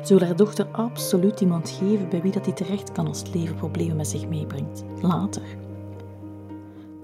Wil 0.08 0.20
haar 0.20 0.36
dochter 0.36 0.66
absoluut 0.66 1.40
iemand 1.40 1.70
geven 1.70 2.08
bij 2.08 2.22
wie 2.22 2.32
dat 2.32 2.44
die 2.44 2.52
terecht 2.52 2.92
kan 2.92 3.06
als 3.06 3.18
het 3.18 3.34
leven 3.34 3.56
problemen 3.56 3.96
met 3.96 4.08
zich 4.08 4.28
meebrengt, 4.28 4.84
later. 5.00 5.42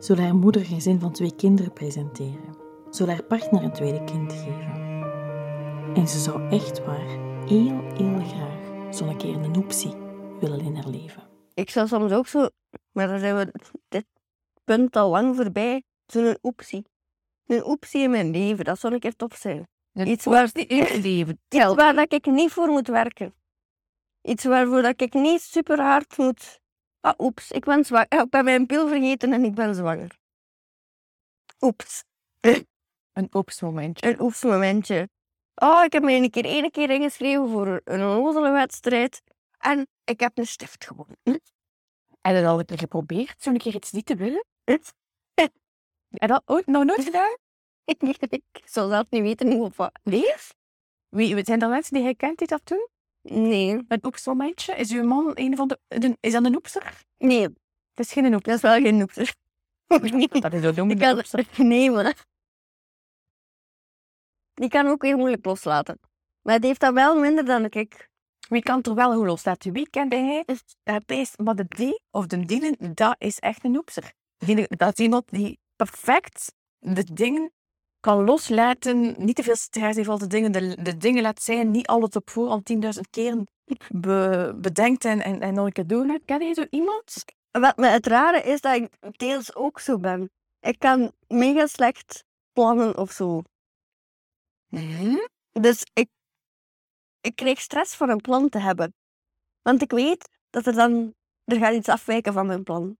Wil 0.06 0.16
haar 0.16 0.34
moeder 0.34 0.60
een 0.60 0.66
gezin 0.66 1.00
van 1.00 1.12
twee 1.12 1.36
kinderen 1.36 1.72
presenteren. 1.72 2.56
Wil 2.90 3.08
haar 3.08 3.22
partner 3.22 3.62
een 3.62 3.72
tweede 3.72 4.04
kind 4.04 4.32
geven. 4.32 4.72
En 5.94 6.08
ze 6.08 6.18
zou 6.18 6.48
echt 6.50 6.84
waar 6.84 7.18
heel, 7.46 7.80
heel 7.96 8.20
graag 8.24 8.94
zo'n 8.94 9.16
keer 9.16 9.34
een 9.34 9.56
optie 9.56 9.94
willen 10.40 10.60
in 10.60 10.74
haar 10.74 10.88
leven. 10.88 11.22
Ik 11.54 11.70
zou 11.70 11.86
soms 11.86 12.12
ook 12.12 12.26
zo, 12.26 12.48
maar 12.92 13.08
dan 13.08 13.18
zijn 13.18 13.36
we 13.36 13.52
dit 13.88 14.06
punt 14.64 14.96
al 14.96 15.10
lang 15.10 15.36
voorbij, 15.36 15.82
zo'n 16.06 16.38
optie. 16.40 16.86
Een 17.46 17.64
optie 17.64 18.02
in 18.02 18.10
mijn 18.10 18.30
leven, 18.30 18.64
dat 18.64 18.78
zou 18.78 18.94
een 18.94 19.00
keer 19.00 19.16
top 19.16 19.34
zijn. 19.34 19.68
Iets 19.92 20.24
waar, 20.24 20.50
iets 20.55 21.74
waar 21.74 21.94
dat 21.94 22.12
ik 22.12 22.26
niet 22.26 22.53
voor 22.53 22.68
moet 22.68 22.88
werken. 22.88 23.35
Iets 24.22 24.44
waarvoor 24.44 24.83
dat 24.83 25.00
ik 25.00 25.12
niet 25.12 25.42
super 25.42 25.81
hard 25.81 26.16
moet. 26.16 26.61
Ah, 27.00 27.14
oeps, 27.18 27.50
ik 27.50 27.64
ben 27.64 27.85
zwanger. 27.85 28.07
Ik 28.22 28.31
ben 28.31 28.44
mijn 28.44 28.66
pil 28.66 28.88
vergeten 28.88 29.33
en 29.33 29.44
ik 29.44 29.55
ben 29.55 29.74
zwanger. 29.74 30.18
Oeps, 31.61 32.05
Een 33.12 33.29
oepsmomentje. 33.33 34.09
een 34.09 34.20
oeps 34.20 34.42
momentje. 34.42 35.09
Oh, 35.55 35.85
ik 35.85 35.92
heb 35.92 36.03
me 36.03 36.12
een 36.12 36.31
keer 36.31 36.44
ene 36.44 36.70
keer 36.70 36.90
ingeschreven 36.90 37.48
voor 37.48 37.81
een 37.85 38.00
onnozele 38.00 38.50
wedstrijd. 38.50 39.22
En 39.59 39.87
ik 40.05 40.20
heb 40.20 40.38
een 40.38 40.46
stift 40.46 40.85
gewonnen. 40.85 41.16
Heb 42.20 42.35
je 42.35 42.40
dat 42.40 42.50
al 42.50 42.59
een 42.59 42.64
keer 42.64 42.79
geprobeerd? 42.79 43.42
Zo'n 43.42 43.57
keer 43.57 43.74
iets 43.74 43.90
niet 43.90 44.07
te 44.07 44.16
willen? 44.16 44.44
Heb 44.64 44.83
je 46.09 46.26
dat 46.26 46.42
ooit 46.44 46.66
nog 46.66 46.85
nooit 46.85 47.05
gedaan? 47.05 47.37
Ik 47.98 48.42
zou 48.64 48.90
zelf 48.90 49.11
niet 49.11 49.22
weten 49.22 49.53
hoe 49.53 49.64
of 49.64 49.76
wat. 49.76 49.98
Nee? 50.03 50.35
Wie, 51.09 51.44
zijn 51.44 51.61
er 51.62 51.68
mensen 51.68 51.94
die 51.94 52.03
jij 52.03 52.14
kent 52.14 52.38
die 52.38 52.46
dat 52.46 52.61
doen? 52.66 52.88
Nee, 53.22 53.85
Een 53.88 54.05
oepsmomentje? 54.05 54.74
Is 54.74 54.90
uw 54.92 55.05
man 55.05 55.31
een 55.35 55.57
van 55.57 55.68
de... 55.68 55.79
de- 55.88 56.16
is 56.20 56.33
dat 56.33 56.44
een 56.44 56.55
oepster? 56.57 57.05
nee, 57.18 57.42
Het 57.42 58.07
is 58.07 58.12
geen 58.12 58.35
oepster. 58.35 58.42
dat 58.42 58.55
is 58.55 58.61
wel 58.70 58.81
geen 58.83 58.96
noepser. 58.96 59.35
Dat 59.87 60.53
is 60.53 60.62
zo 60.62 60.72
noemen. 60.72 60.90
Ik 60.90 60.98
kan, 60.98 61.66
nee, 61.68 61.90
maar... 61.90 62.24
Die 64.55 64.68
kan 64.68 64.87
ook 64.87 65.03
heel 65.05 65.16
moeilijk 65.16 65.44
loslaten. 65.44 65.98
Maar 66.42 66.55
het 66.55 66.64
heeft 66.64 66.81
dat 66.81 66.94
wel 66.94 67.18
minder 67.20 67.44
dan 67.44 67.64
ik. 67.64 68.09
Wie 68.48 68.62
kan 68.62 68.83
er 68.83 68.94
wel 68.94 69.14
goed 69.14 69.26
loslaten? 69.26 69.72
Wie 69.72 69.90
kent 69.90 70.12
hij? 70.12 70.44
Is, 71.07 71.37
maar 71.37 71.55
de 71.55 71.64
die 71.68 72.03
of 72.11 72.26
de 72.26 72.44
dienen, 72.44 72.94
dat 72.94 73.14
is 73.18 73.38
echt 73.38 73.64
een 73.64 73.76
oepser. 73.76 74.12
Die- 74.37 74.66
Dat 74.76 74.98
is 74.98 75.05
iemand 75.05 75.29
die 75.31 75.59
perfect 75.76 76.53
de 76.79 77.05
dingen 77.12 77.53
kan 78.00 78.24
loslaten, 78.24 79.14
niet 79.24 79.36
te 79.36 79.42
veel 79.42 79.56
stress 79.56 79.96
heeft, 79.96 80.08
al 80.08 80.18
de 80.18 80.26
dingen, 80.26 80.52
de, 80.52 80.82
de 80.82 80.96
dingen 80.96 81.22
laat 81.22 81.42
zijn, 81.42 81.70
niet 81.70 81.86
alles 81.86 82.08
op 82.10 82.30
voorhand 82.30 82.64
tienduizend 82.64 83.10
keren 83.10 83.46
be- 83.88 84.54
bedenkt 84.56 85.04
en, 85.04 85.20
en, 85.20 85.40
en 85.40 85.54
nog 85.54 85.66
een 85.66 85.72
keer 85.72 85.86
doorlaat. 85.86 86.24
Ken 86.24 86.46
je 86.46 86.54
zo 86.54 86.66
iemand? 86.70 87.24
Wat 87.50 87.76
me 87.76 87.86
het 87.86 88.06
rare 88.06 88.42
is 88.42 88.60
dat 88.60 88.76
ik 88.76 89.16
deels 89.16 89.54
ook 89.54 89.80
zo 89.80 89.98
ben. 89.98 90.30
Ik 90.60 90.78
kan 90.78 91.12
mega 91.26 91.66
slecht 91.66 92.24
plannen 92.52 92.96
of 92.96 93.10
zo. 93.10 93.42
Dus 95.52 95.86
ik, 95.92 96.08
ik 97.20 97.36
krijg 97.36 97.60
stress 97.60 97.94
van 97.94 98.08
een 98.08 98.20
plan 98.20 98.48
te 98.48 98.58
hebben. 98.58 98.94
Want 99.62 99.82
ik 99.82 99.90
weet 99.90 100.28
dat 100.50 100.66
er 100.66 100.74
dan... 100.74 101.14
Er 101.44 101.56
gaat 101.56 101.74
iets 101.74 101.88
afwijken 101.88 102.32
van 102.32 102.46
mijn 102.46 102.62
plan. 102.62 102.96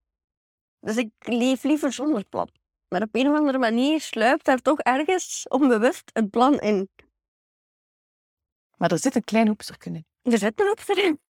Dus 0.81 0.97
ik 0.97 1.11
leef 1.19 1.63
liever 1.63 1.93
zonder 1.93 2.25
plan. 2.25 2.51
Maar 2.91 3.03
op 3.03 3.15
een 3.15 3.29
of 3.29 3.37
andere 3.37 3.59
manier 3.59 4.01
sluipt 4.01 4.45
daar 4.45 4.59
toch 4.59 4.79
ergens 4.79 5.49
onbewust 5.49 6.11
een 6.13 6.31
plan 6.31 6.59
in. 6.59 6.89
Maar 8.77 8.91
er 8.91 8.99
zit 8.99 9.15
een 9.15 9.25
klein 9.25 9.47
hoepsterken 9.49 9.95
in. 9.95 10.07
Er 10.33 10.39
zit 10.39 10.61
een 10.61 10.71
opster 10.71 10.99
in. 11.05 11.21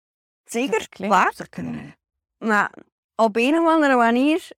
Zeker, 0.44 0.86
Een 0.90 1.08
waar. 1.08 1.22
hoepsterken 1.24 1.74
in. 1.74 1.94
Maar 2.38 2.74
op 3.14 3.36
een 3.36 3.54
of 3.54 3.66
andere 3.66 3.96
manier 3.96 4.48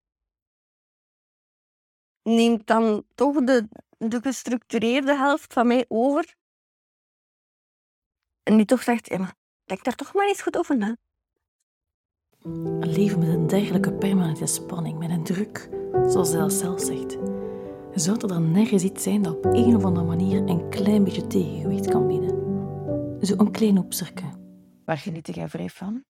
neemt 2.23 2.67
dan 2.67 3.05
toch 3.15 3.45
de, 3.45 3.69
de 3.99 4.21
gestructureerde 4.21 5.17
helft 5.17 5.53
van 5.53 5.67
mij 5.67 5.85
over. 5.89 6.35
En 8.43 8.57
die 8.57 8.67
toch 8.67 8.83
zegt, 8.83 9.09
ja, 9.09 9.19
maar 9.19 9.35
denk 9.65 9.85
daar 9.85 9.95
toch 9.95 10.15
maar 10.15 10.27
eens 10.27 10.43
goed 10.43 10.57
over 10.57 10.77
na. 10.77 10.97
Een 12.43 12.93
leven 12.93 13.19
met 13.19 13.29
een 13.29 13.47
dergelijke 13.47 13.93
permanente 13.93 14.47
spanning, 14.47 14.99
met 14.99 15.11
een 15.11 15.25
druk, 15.25 15.69
zoals 16.07 16.31
zij 16.31 16.39
dat 16.39 16.53
zelf 16.53 16.81
zegt. 16.81 17.19
Zou 17.95 18.19
er 18.21 18.29
dan 18.29 18.51
nergens 18.51 18.83
iets 18.83 19.03
zijn 19.03 19.23
dat 19.23 19.37
op 19.37 19.45
een 19.45 19.77
of 19.77 19.85
andere 19.85 20.07
manier 20.07 20.49
een 20.49 20.69
klein 20.71 21.05
beetje 21.05 21.27
tegengewicht 21.27 21.91
kan 21.91 22.07
bieden? 22.07 22.41
Zo'n 23.21 23.53
klein 23.53 23.79
opsterken. 23.79 24.41
Waar 24.85 24.99
geniet 24.99 25.35
jij 25.35 25.49
vrij 25.49 25.69
van? 25.69 26.05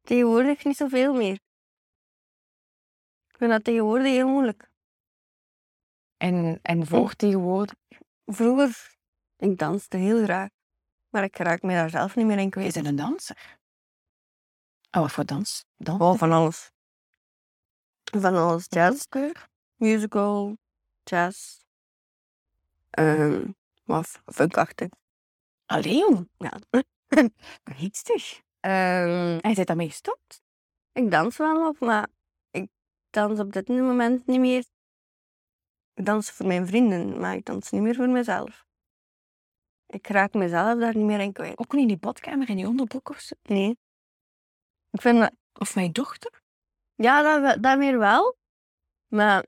Tegenwoordig 0.00 0.64
niet 0.64 0.76
zoveel 0.76 1.14
meer. 1.14 1.38
Ik 3.28 3.36
vind 3.36 3.50
dat 3.50 3.64
tegenwoordig 3.64 4.06
heel 4.06 4.28
moeilijk. 4.28 4.70
En, 6.16 6.58
en 6.62 6.86
voor 6.86 7.14
tegenwoordig? 7.14 7.74
Vroeger, 8.24 8.96
ik 9.36 9.58
danste 9.58 9.96
heel 9.96 10.22
graag. 10.22 10.48
Maar 11.08 11.24
ik 11.24 11.36
raak 11.36 11.62
me 11.62 11.72
daar 11.72 11.90
zelf 11.90 12.16
niet 12.16 12.26
meer 12.26 12.36
in 12.38 12.44
Je 12.44 12.50
kwijt. 12.50 12.74
bent 12.74 12.86
een 12.86 12.96
danser. 12.96 13.57
Oh, 14.90 15.00
wat 15.02 15.12
voor 15.12 15.24
dans? 15.24 15.64
Dans? 15.76 16.00
Oh, 16.00 16.18
van 16.18 16.32
alles. 16.32 16.72
Van 18.04 18.34
alles. 18.34 18.66
Jazz, 18.68 19.06
musical, 19.76 20.56
jazz. 21.04 21.58
Um, 22.98 23.56
wat 23.84 24.20
funkachtig. 24.24 24.88
Allee, 25.66 25.98
jong. 25.98 26.28
Ja. 26.38 26.58
Richtig. 27.80 28.42
Ehm, 28.60 29.38
En 29.40 29.48
je 29.48 29.54
bent 29.54 29.66
daarmee 29.66 29.88
gestopt? 29.88 30.42
ik 30.92 31.10
dans 31.10 31.36
wel 31.36 31.68
op, 31.68 31.80
maar 31.80 32.08
ik 32.50 32.70
dans 33.10 33.40
op 33.40 33.52
dit 33.52 33.68
moment 33.68 34.26
niet 34.26 34.40
meer. 34.40 34.64
Ik 35.94 36.04
dans 36.04 36.30
voor 36.30 36.46
mijn 36.46 36.66
vrienden, 36.66 37.20
maar 37.20 37.34
ik 37.34 37.44
dans 37.44 37.70
niet 37.70 37.82
meer 37.82 37.94
voor 37.94 38.08
mezelf. 38.08 38.66
Ik 39.86 40.06
raak 40.06 40.34
mezelf 40.34 40.78
daar 40.78 40.96
niet 40.96 41.06
meer 41.06 41.20
in 41.20 41.32
kwijt. 41.32 41.58
Ook 41.58 41.72
niet 41.72 41.82
in 41.82 41.88
die 41.88 41.98
badkamer, 41.98 42.48
in 42.48 42.56
die 42.56 42.66
onderbroek 42.66 43.08
of 43.08 43.20
zo? 43.20 43.34
Nee. 43.42 43.78
Ik 44.90 45.00
vind 45.00 45.30
Of 45.52 45.74
mijn 45.74 45.92
dochter? 45.92 46.42
ja, 46.94 47.40
dat, 47.58 47.78
weer 47.78 47.98
wel. 47.98 48.36
Maar 49.08 49.46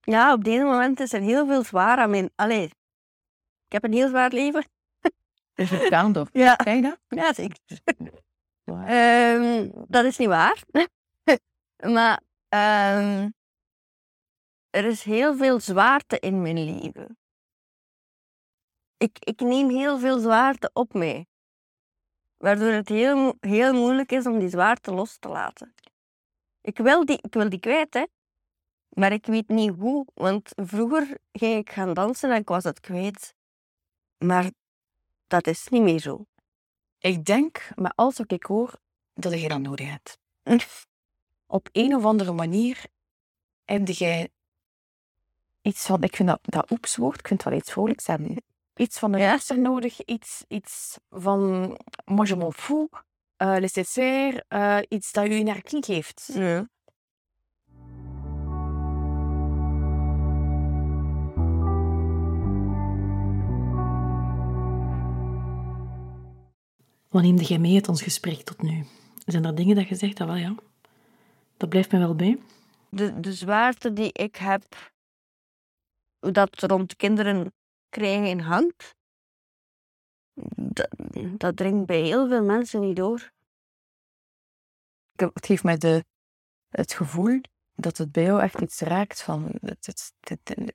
ja, 0.00 0.32
op 0.32 0.44
dit 0.44 0.62
moment 0.62 1.00
is 1.00 1.12
er 1.12 1.20
heel 1.20 1.46
veel 1.46 1.64
zwaar 1.64 1.98
aan 1.98 2.10
mijn... 2.10 2.30
Allee, 2.34 2.64
ik 3.66 3.72
heb 3.72 3.84
een 3.84 3.92
heel 3.92 4.08
zwaar 4.08 4.30
leven. 4.30 4.64
Dus 5.54 5.70
het 5.70 5.88
kan 5.88 6.12
toch? 6.12 6.28
Ja, 6.32 6.58
je 6.64 6.82
dat? 6.82 6.98
ja 7.08 7.32
zeker. 7.32 7.58
Ehm, 8.86 9.70
dat 9.88 10.04
is 10.04 10.16
niet 10.16 10.28
waar. 10.28 10.62
maar 11.94 12.20
ehm, 12.48 13.30
er 14.70 14.84
is 14.84 15.02
heel 15.02 15.36
veel 15.36 15.60
zwaarte 15.60 16.18
in 16.18 16.42
mijn 16.42 16.64
leven. 16.64 17.18
Ik, 18.96 19.16
ik 19.18 19.40
neem 19.40 19.68
heel 19.68 19.98
veel 19.98 20.18
zwaarte 20.18 20.70
op 20.72 20.92
mij. 20.94 21.26
Waardoor 22.40 22.72
het 22.72 22.88
heel, 22.88 23.36
heel 23.40 23.72
moeilijk 23.72 24.12
is 24.12 24.26
om 24.26 24.38
die 24.38 24.48
zwaarte 24.48 24.92
los 24.92 25.16
te 25.18 25.28
laten. 25.28 25.74
Ik 26.60 26.78
wil 26.78 27.04
die, 27.04 27.18
ik 27.22 27.34
wil 27.34 27.48
die 27.48 27.60
kwijt, 27.60 27.94
hè. 27.94 28.04
Maar 28.88 29.12
ik 29.12 29.26
weet 29.26 29.48
niet 29.48 29.74
hoe. 29.78 30.06
Want 30.14 30.52
vroeger 30.56 31.18
ging 31.32 31.58
ik 31.58 31.70
gaan 31.70 31.94
dansen 31.94 32.30
en 32.30 32.40
ik 32.40 32.48
was 32.48 32.64
het 32.64 32.80
kwijt. 32.80 33.34
Maar 34.18 34.50
dat 35.26 35.46
is 35.46 35.68
niet 35.68 35.82
meer 35.82 35.98
zo. 35.98 36.26
Ik 36.98 37.24
denk, 37.24 37.68
maar 37.74 37.92
als 37.94 38.18
wat 38.18 38.32
ik 38.32 38.44
hoor, 38.44 38.74
dat 39.14 39.40
je 39.40 39.48
dat 39.48 39.60
nodig 39.60 39.88
hebt. 39.88 40.18
Op 41.46 41.68
een 41.72 41.94
of 41.94 42.04
andere 42.04 42.32
manier 42.32 42.84
heb 43.64 43.88
jij 43.88 44.28
iets 45.62 45.86
van, 45.86 46.02
ik 46.02 46.16
vind 46.16 46.28
dat, 46.28 46.40
dat 46.42 46.70
oepswoord, 46.70 47.18
ik 47.18 47.26
vind 47.26 47.42
het 47.42 47.50
wel 47.50 47.60
iets 47.60 47.72
vrolijks 47.72 48.06
hebben. 48.06 48.36
Iets 48.80 48.98
van 48.98 49.12
de 49.12 49.18
Ja. 49.18 49.30
rest 49.30 49.54
nodig, 49.56 50.04
iets, 50.04 50.44
iets 50.48 50.98
van 51.10 51.40
moi 52.04 52.28
je 52.28 52.36
m'en 52.36 52.52
fous, 52.52 52.88
uh, 52.90 52.98
laissez-faire, 53.38 54.44
eh, 54.48 54.78
iets 54.88 55.12
dat 55.12 55.24
je 55.26 55.30
energie 55.32 55.84
geeft. 55.84 56.30
Ja. 56.32 56.68
Wat 67.08 67.22
neemde 67.22 67.44
jij 67.44 67.58
mee 67.58 67.74
uit 67.74 67.88
ons 67.88 68.02
gesprek 68.02 68.42
tot 68.42 68.62
nu? 68.62 68.84
Zijn 69.26 69.44
er 69.44 69.54
dingen 69.54 69.76
dat 69.76 69.88
je 69.88 69.94
zegt, 69.94 70.16
dat 70.16 70.26
wel 70.26 70.36
ja, 70.36 70.54
dat 71.56 71.68
blijft 71.68 71.92
me 71.92 71.98
wel 71.98 72.14
bij? 72.14 72.38
de, 72.90 73.20
de 73.20 73.32
zwaarte 73.32 73.92
die 73.92 74.12
ik 74.12 74.36
heb, 74.36 74.92
dat 76.18 76.62
rond 76.62 76.96
kinderen 76.96 77.52
krijgen 77.90 78.40
hangt, 78.40 78.94
dat, 80.56 80.88
dat 81.36 81.56
dringt 81.56 81.86
bij 81.86 82.00
heel 82.00 82.28
veel 82.28 82.42
mensen 82.44 82.80
niet 82.80 82.96
door. 82.96 83.30
Het 85.14 85.46
geeft 85.46 85.62
mij 85.64 85.76
de, 85.76 86.04
het 86.68 86.92
gevoel 86.92 87.40
dat 87.74 87.96
het 87.96 88.12
bij 88.12 88.22
jou 88.22 88.40
echt 88.40 88.60
iets 88.60 88.80
raakt 88.80 89.22
van, 89.22 89.50
het, 89.60 89.86
het, 89.86 90.12
het- 90.20 90.74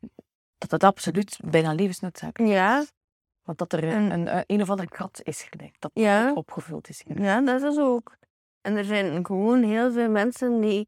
dat 0.57 0.71
het 0.71 0.83
absoluut 0.83 1.39
bijna 1.45 1.73
levensnoodzaak 1.73 2.39
is. 2.39 2.49
Ja, 2.49 2.85
Want 3.43 3.57
dat 3.57 3.73
er 3.73 3.83
En- 3.83 4.11
een, 4.11 4.27
een, 4.35 4.43
een 4.47 4.61
of 4.61 4.69
ander 4.69 4.87
gat 4.89 5.21
is 5.23 5.41
gedekt, 5.43 5.81
dat 5.81 5.91
ja, 5.93 6.33
opgevuld 6.33 6.89
is. 6.89 7.03
ja, 7.15 7.41
dat 7.41 7.61
is 7.61 7.77
ook. 7.77 8.17
En 8.61 8.75
er 8.77 8.83
zijn 8.85 9.25
gewoon 9.25 9.63
heel 9.63 9.91
veel 9.91 10.09
mensen 10.09 10.61
die, 10.61 10.87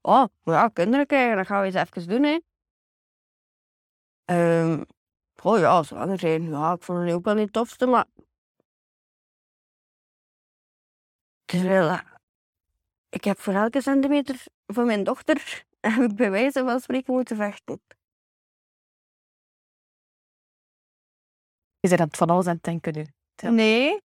oh, 0.00 0.24
ja, 0.42 0.68
kinderen 0.68 1.06
krijgen, 1.06 1.36
dat 1.36 1.46
gaan 1.46 1.60
we 1.60 1.66
eens 1.66 1.74
even 1.90 2.08
doen, 2.08 2.22
hè. 2.22 2.38
Ehm, 4.24 4.82
oh 5.42 5.58
ja, 5.58 5.82
zwanger 5.82 6.18
zijn, 6.18 6.48
ja, 6.48 6.72
ik 6.72 6.82
vond 6.82 6.98
het 6.98 7.12
ook 7.12 7.24
wel 7.24 7.34
niet 7.34 7.44
het 7.44 7.52
tofste, 7.52 7.86
maar... 7.86 8.06
Terwijl, 11.44 11.88
eh, 11.88 12.00
ik 13.08 13.24
heb 13.24 13.38
voor 13.38 13.52
elke 13.54 13.80
centimeter 13.80 14.44
van 14.66 14.86
mijn 14.86 15.04
dochter, 15.04 15.64
heb 15.80 16.10
ik 16.10 16.16
bij 16.16 16.30
wijze 16.30 16.64
van 16.64 16.80
spreken 16.80 17.14
moeten 17.14 17.36
vechten. 17.36 17.80
Je 21.80 21.88
bent 21.88 22.00
aan 22.00 22.06
het 22.06 22.16
van 22.16 22.30
alles 22.30 22.46
aan 22.46 22.54
het 22.54 22.62
denken 22.62 22.92
nu. 22.94 23.06
Ja. 23.34 23.50
Nee. 23.50 24.00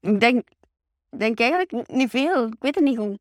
Ik 0.00 0.20
denk, 0.20 0.48
denk 1.08 1.40
eigenlijk 1.40 1.88
niet 1.88 2.10
veel. 2.10 2.46
Ik 2.46 2.56
weet 2.58 2.74
het 2.74 2.84
niet 2.84 2.98
goed. 2.98 3.18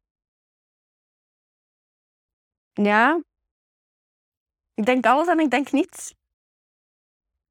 Ja. 2.73 3.21
Ik 4.79 4.85
denk 4.85 5.05
alles 5.05 5.27
en 5.27 5.39
ik 5.39 5.49
denk 5.49 5.71
niets. 5.71 6.13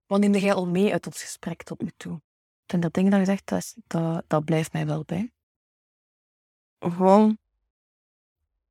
Wat 0.07 0.21
neemde 0.21 0.41
jij 0.41 0.55
al 0.55 0.67
mee 0.67 0.93
uit 0.93 1.07
ons 1.07 1.23
gesprek 1.23 1.63
tot 1.63 1.81
nu 1.81 1.91
toe? 1.97 2.21
En 2.67 2.81
dat 2.81 2.93
ding 2.93 3.11
dat 3.11 3.19
je 3.19 3.25
zegt, 3.25 3.47
dat, 3.47 3.59
is- 3.59 3.77
dat, 3.87 4.25
dat 4.27 4.45
blijft 4.45 4.73
mij 4.73 4.87
wel 4.87 5.05
bij. 5.05 5.33
Gewoon. 6.79 7.39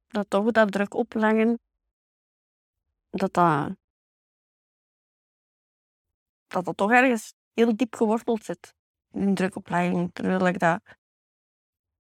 Dat 0.08 0.30
toch 0.30 0.52
dat 0.52 0.72
druk 0.72 0.94
opleggen. 0.94 1.60
Dat 3.10 3.34
dat... 3.34 3.76
Dat 6.48 6.66
dat 6.66 6.78
toch 6.78 6.92
ergens 6.92 7.34
heel 7.54 7.76
diep 7.76 7.96
geworteld 7.96 8.44
zit. 8.44 8.74
Die 9.08 9.34
druk 9.34 9.56
opleggen. 9.56 10.14
Terwijl 10.14 10.48
ik 10.48 10.60
dat 10.60 10.82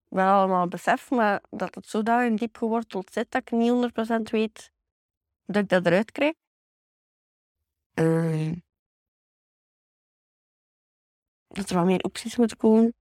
wel 0.07 0.33
allemaal 0.33 0.67
besef, 0.67 1.09
maar 1.09 1.43
dat 1.49 1.75
het 1.75 1.87
zodanig 1.87 2.39
diep 2.39 2.57
geworteld 2.57 3.13
zit 3.13 3.31
dat 3.31 3.41
ik 3.41 3.51
niet 3.51 3.71
100% 4.19 4.31
weet 4.31 4.71
dat 5.45 5.63
ik 5.63 5.69
dat 5.69 5.85
eruit 5.85 6.11
krijg. 6.11 6.33
Ehm, 7.97 8.53
dat 11.47 11.69
er 11.69 11.75
wat 11.75 11.85
meer 11.85 12.03
opties 12.03 12.35
moeten 12.35 12.57
komen. 12.57 12.93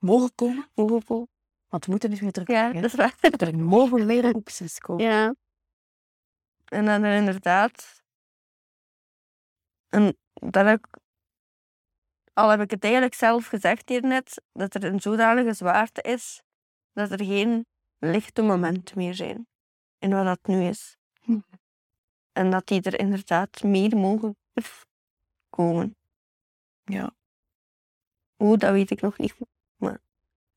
Mogen 0.00 0.34
komen, 0.34 0.70
Mogen 0.74 1.28
want 1.68 1.84
we 1.84 1.90
moeten 1.90 2.10
niet 2.10 2.20
meer 2.20 2.32
terug. 2.32 2.48
Ja, 2.48 2.72
dat 2.72 2.84
is 2.84 2.94
waar. 2.94 3.16
Er 3.20 3.58
mogen 3.58 4.06
meer 4.06 4.34
opties 4.34 4.78
komen. 4.78 5.04
Ja. 5.04 5.34
En 6.64 6.84
dan 6.84 7.02
er 7.02 7.16
inderdaad. 7.16 8.02
En 9.88 10.16
dat 10.32 10.66
heb 10.66 10.86
ik, 10.86 10.98
al 12.32 12.48
heb 12.48 12.60
ik 12.60 12.70
het 12.70 12.84
eigenlijk 12.84 13.14
zelf 13.14 13.46
gezegd 13.46 13.88
hier 13.88 14.02
net, 14.02 14.42
dat 14.52 14.74
er 14.74 14.84
een 14.84 15.00
zodanige 15.00 15.52
zwaarte 15.52 16.02
is 16.02 16.42
dat 16.92 17.10
er 17.10 17.24
geen 17.24 17.66
lichte 17.98 18.42
momenten 18.42 18.98
meer 18.98 19.14
zijn 19.14 19.46
in 19.98 20.10
wat 20.10 20.24
dat 20.24 20.46
nu 20.46 20.68
is. 20.68 20.96
Hm. 21.20 21.40
En 22.34 22.50
dat 22.50 22.66
die 22.66 22.82
er 22.82 22.98
inderdaad 22.98 23.62
meer 23.62 23.96
mogen 23.96 24.36
komen. 25.50 25.96
Ja. 26.84 27.14
Hoe, 28.36 28.58
dat 28.58 28.72
weet 28.72 28.90
ik 28.90 29.00
nog 29.00 29.18
niet. 29.18 29.34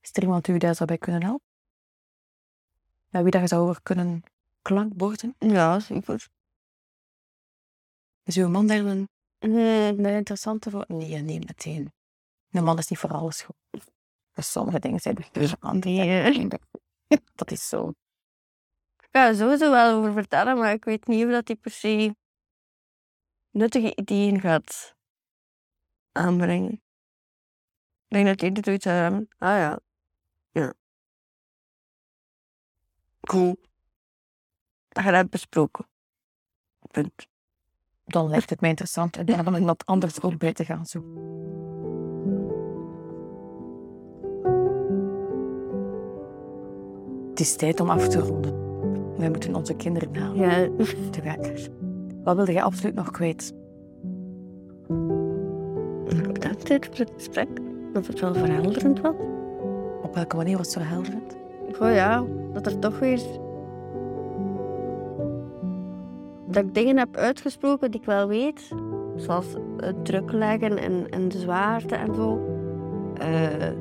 Is 0.02 0.10
er 0.14 0.22
iemand 0.22 0.46
die 0.46 0.56
u 0.56 0.58
daar 0.58 0.76
zou 0.76 0.88
bij 0.88 0.98
kunnen 0.98 1.24
helpen? 1.24 1.48
Bij 3.10 3.24
wie 3.24 3.32
dat 3.32 3.42
je 3.42 3.48
zou 3.48 3.62
over 3.62 3.82
kunnen 3.82 4.24
klankborden? 4.62 5.36
Ja, 5.40 5.80
super. 5.80 6.28
Is 8.24 8.38
uw 8.38 8.50
man 8.50 8.68
daar 8.68 8.78
een, 8.78 9.10
een 9.40 10.06
interessante 10.06 10.70
voor? 10.70 10.86
Nee, 10.88 11.22
nee, 11.22 11.40
meteen. 11.40 11.92
Een 12.52 12.64
man 12.64 12.78
is 12.78 12.88
niet 12.88 13.00
voor 13.00 13.14
alles 13.14 13.42
goed. 13.42 13.56
Dus 14.34 14.52
sommige 14.52 14.80
dingen 14.80 15.00
zijn 15.00 15.18
dus 15.32 15.60
andere. 15.60 16.60
Dat 17.36 17.52
is 17.52 17.68
zo. 17.68 17.94
Ik 19.18 19.24
ga 19.24 19.30
er 19.30 19.36
sowieso 19.36 19.72
wel 19.72 19.98
over 19.98 20.14
vertellen, 20.14 20.58
maar 20.58 20.72
ik 20.72 20.86
weet 20.86 21.08
niet 21.08 21.26
of 21.26 21.32
dat 21.32 21.48
hij 21.48 21.56
per 21.56 21.72
se 21.72 22.16
nuttige 23.52 23.96
ideeën 23.96 24.40
gaat 24.40 24.96
aanbrengen. 26.12 26.72
Ik 26.72 26.82
denk 28.08 28.26
dat 28.26 28.42
hij 28.42 28.52
dit 28.52 28.66
zoiets 28.66 28.84
zou 28.84 28.96
hebben. 28.96 29.28
Ah 29.38 29.58
ja. 29.58 29.80
Ja. 30.52 30.74
Cool. 33.20 33.58
Dat 34.90 35.04
je 35.04 35.12
dat 35.12 35.30
besproken. 35.30 35.88
Punt. 36.92 37.28
Dan 38.06 38.30
lijkt 38.30 38.50
het 38.50 38.62
mij 38.62 38.70
interessant 38.70 39.18
en 39.18 39.26
dan 39.26 39.48
om 39.48 39.56
iemand 39.56 39.86
anders 39.86 40.22
ook 40.22 40.38
bij 40.38 40.54
te 40.54 40.66
gaan 40.66 40.86
zoeken. 40.86 41.26
Het 47.30 47.40
is 47.40 47.56
tijd 47.56 47.80
om 47.80 47.90
af 47.90 48.08
te 48.08 48.20
ronden. 48.20 48.67
Wij 49.18 49.30
moeten 49.30 49.56
onze 49.56 49.74
kinderen 49.74 50.16
halen. 50.16 50.38
Ja. 50.38 50.68
Te 51.12 51.22
werk. 51.22 51.70
Wat 52.24 52.36
wilde 52.36 52.52
jij 52.52 52.64
absoluut 52.64 52.96
nog 52.96 53.12
kwijt? 53.12 53.54
Bedankt 56.34 56.68
voor 56.68 57.06
het 57.06 57.12
gesprek. 57.16 57.48
Dat 57.94 58.08
het 58.08 58.20
wel 58.20 58.34
verhelderend 58.34 59.02
was. 59.02 59.16
Op 60.02 60.16
welke 60.16 60.36
manier 60.36 60.58
was 60.58 60.74
het 60.74 60.84
zo 60.84 60.90
helderend? 60.90 61.38
Oh 61.80 61.94
ja, 61.94 62.26
dat 62.54 62.66
er 62.66 62.80
toch 62.80 63.00
weer... 63.00 63.22
Dat 66.48 66.64
ik 66.64 66.74
dingen 66.74 66.98
heb 66.98 67.16
uitgesproken 67.16 67.92
die 67.92 68.00
ik 68.00 68.06
wel 68.06 68.28
weet. 68.28 68.72
Zoals 69.16 69.46
het 69.78 70.06
druk 70.06 70.32
leggen 70.32 70.78
en, 70.78 71.10
en 71.10 71.28
de 71.30 71.38
zwaarte 71.38 71.96
en 71.96 72.16
zo. 72.16 72.40
Eh, 73.18 73.72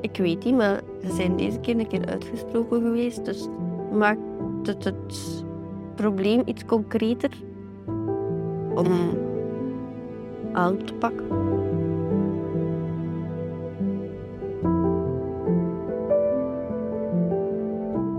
ik 0.00 0.16
weet 0.16 0.44
niet, 0.44 0.56
maar 0.56 0.80
ze 1.04 1.12
zijn 1.12 1.36
deze 1.36 1.60
keer 1.60 1.78
een 1.78 1.88
keer 1.88 2.06
uitgesproken 2.06 2.82
geweest. 2.82 3.24
Dus 3.24 3.48
maakt 3.92 4.20
het 4.66 4.84
het 4.84 5.44
probleem 5.94 6.42
iets 6.44 6.64
concreter 6.64 7.30
om 8.74 8.86
aan 10.52 10.76
te 10.76 10.94
pakken. 10.94 11.24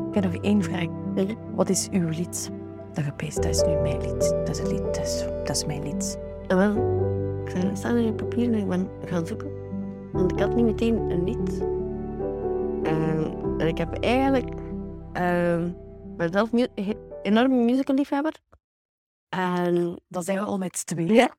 Ik 0.10 0.14
heb 0.14 0.24
nog 0.24 0.42
één 0.42 0.64
vraag. 0.64 0.88
Wat 1.56 1.70
is 1.70 1.90
uw 1.92 2.10
lied? 2.10 2.52
Dat 2.94 3.04
gepeest, 3.04 3.36
dat 3.36 3.46
is 3.46 3.64
nu 3.64 3.76
mijn 3.76 4.02
lied. 4.02 4.30
Dat 4.30 4.50
is 4.50 4.60
het 4.60 4.72
lied, 4.72 4.84
dat 4.84 5.00
is, 5.00 5.26
dat 5.44 5.56
is 5.56 5.66
mijn 5.66 5.84
lied. 5.84 6.20
En 6.48 6.58
wel, 6.58 6.72
ik 7.46 7.50
zei, 7.50 7.66
het 7.66 7.78
staat 7.78 7.96
in 7.96 8.16
papier 8.16 8.54
en 8.54 8.54
ik 8.54 8.68
ben 8.68 8.88
gaan 9.06 9.28
zoeken. 9.28 9.52
Want 10.12 10.32
ik 10.32 10.40
had 10.40 10.56
niet 10.56 10.66
meteen 10.66 10.96
een 10.96 11.24
lied. 11.24 11.64
En, 12.84 13.34
en 13.58 13.68
ik 13.68 13.78
heb 13.78 13.94
eigenlijk... 13.94 14.50
ehm 15.14 15.70
ik 16.12 16.18
ben 16.18 16.32
zelf 16.32 16.52
mu- 16.52 16.94
enorme 17.22 17.64
musicalliefhebber. 17.64 18.34
En 19.30 20.02
Dan 20.08 20.24
zijn 20.24 20.38
we 20.38 20.46
al 20.46 20.58
met 20.58 20.86
twee. 20.86 21.14
Ja. 21.14 21.36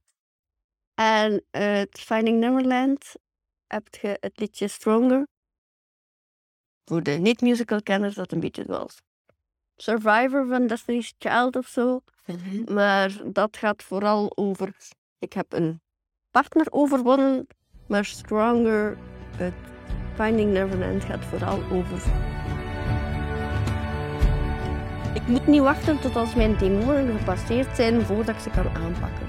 En 0.95 1.45
het 1.51 2.01
Finding 2.01 2.39
Neverland 2.39 3.15
heb 3.67 3.95
je 3.95 4.17
het 4.21 4.39
liedje 4.39 4.69
Stronger. 4.69 5.27
Voor 6.85 7.03
de 7.03 7.11
niet-musical-kenners 7.11 8.15
dat 8.15 8.33
een 8.33 8.41
beetje 8.41 8.65
zoals 8.67 9.01
Survivor 9.77 10.47
van 10.47 10.67
Destiny's 10.67 11.15
Child 11.19 11.57
of 11.57 11.67
zo. 11.67 12.01
Maar 12.65 13.33
dat 13.33 13.57
gaat 13.57 13.83
vooral 13.83 14.37
over... 14.37 14.77
Ik 15.19 15.33
heb 15.33 15.53
een 15.53 15.81
partner 16.31 16.67
overwonnen, 16.71 17.47
maar 17.89 18.05
Stronger, 18.05 18.99
het 19.37 19.55
Finding 20.15 20.53
Neverland, 20.53 21.05
gaat 21.05 21.25
vooral 21.25 21.63
over... 21.63 22.32
Ik 25.15 25.27
moet 25.27 25.47
niet 25.47 25.61
wachten 25.61 26.01
tot 26.01 26.17
als 26.17 26.35
mijn 26.35 26.57
demonen 26.59 27.19
gepasseerd 27.19 27.77
zijn 27.77 28.03
voordat 28.03 28.35
ik 28.35 28.41
ze 28.41 28.51
kan 28.51 28.67
aanpakken. 28.69 29.27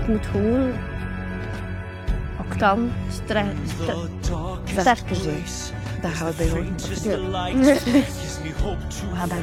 Ik 0.00 0.08
moet 0.08 0.26
gewoon 0.26 0.72
kan 2.58 2.92
stre- 3.10 3.52
stre- 3.66 4.08
sterker 4.64 5.16
zijn. 5.16 5.42
daar 6.02 6.10
gaan 6.10 6.30
we 6.30 6.36
bij 6.36 6.48
horen. 6.48 6.76
We 9.10 9.14
gaan 9.14 9.28
daar. 9.28 9.40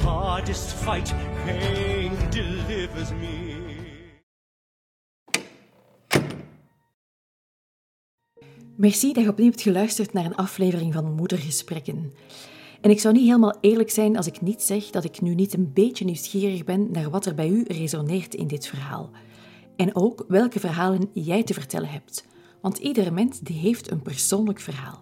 The 0.00 0.06
hardest 0.06 0.72
fight, 0.72 1.14
pain 1.44 2.12
delivers 2.30 3.10
me. 3.10 3.62
Merci 8.76 9.12
dat 9.12 9.24
je 9.24 9.30
opnieuw 9.30 9.48
hebt 9.50 9.60
geluisterd 9.62 10.12
naar 10.12 10.24
een 10.24 10.34
aflevering 10.34 10.92
van 10.92 11.12
Moedergesprekken. 11.14 12.14
En 12.84 12.90
ik 12.90 13.00
zou 13.00 13.14
niet 13.14 13.24
helemaal 13.24 13.56
eerlijk 13.60 13.90
zijn 13.90 14.16
als 14.16 14.26
ik 14.26 14.40
niet 14.40 14.62
zeg 14.62 14.90
dat 14.90 15.04
ik 15.04 15.20
nu 15.20 15.34
niet 15.34 15.54
een 15.54 15.72
beetje 15.72 16.04
nieuwsgierig 16.04 16.64
ben 16.64 16.90
naar 16.90 17.10
wat 17.10 17.26
er 17.26 17.34
bij 17.34 17.48
u 17.48 17.64
resoneert 17.68 18.34
in 18.34 18.46
dit 18.46 18.66
verhaal. 18.66 19.10
En 19.76 19.94
ook 19.94 20.24
welke 20.28 20.60
verhalen 20.60 21.08
jij 21.12 21.42
te 21.42 21.54
vertellen 21.54 21.88
hebt. 21.88 22.24
Want 22.60 22.78
iedere 22.78 23.10
mens 23.10 23.40
die 23.40 23.58
heeft 23.58 23.90
een 23.90 24.02
persoonlijk 24.02 24.60
verhaal. 24.60 24.98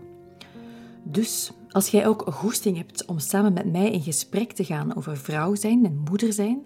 Dus 1.02 1.52
als 1.70 1.88
jij 1.88 2.06
ook 2.06 2.24
goesting 2.32 2.76
hebt 2.76 3.04
om 3.04 3.18
samen 3.18 3.52
met 3.52 3.72
mij 3.72 3.90
in 3.90 4.02
gesprek 4.02 4.52
te 4.52 4.64
gaan 4.64 4.96
over 4.96 5.16
vrouw 5.16 5.54
zijn 5.54 5.84
en 5.84 6.02
moeder 6.10 6.32
zijn, 6.32 6.62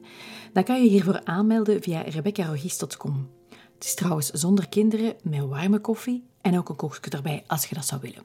dan 0.53 0.65
kan 0.65 0.83
je 0.83 0.89
hiervoor 0.89 1.21
aanmelden 1.25 1.83
via 1.83 2.01
rebeccarogis.com. 2.01 3.29
Het 3.75 3.85
is 3.85 3.95
trouwens 3.95 4.31
zonder 4.31 4.69
kinderen, 4.69 5.15
met 5.23 5.47
warme 5.47 5.79
koffie 5.79 6.25
en 6.41 6.59
ook 6.59 6.69
een 6.69 6.77
koekje 6.77 7.11
erbij 7.11 7.45
als 7.47 7.67
je 7.67 7.75
dat 7.75 7.87
zou 7.87 8.01
willen. 8.01 8.23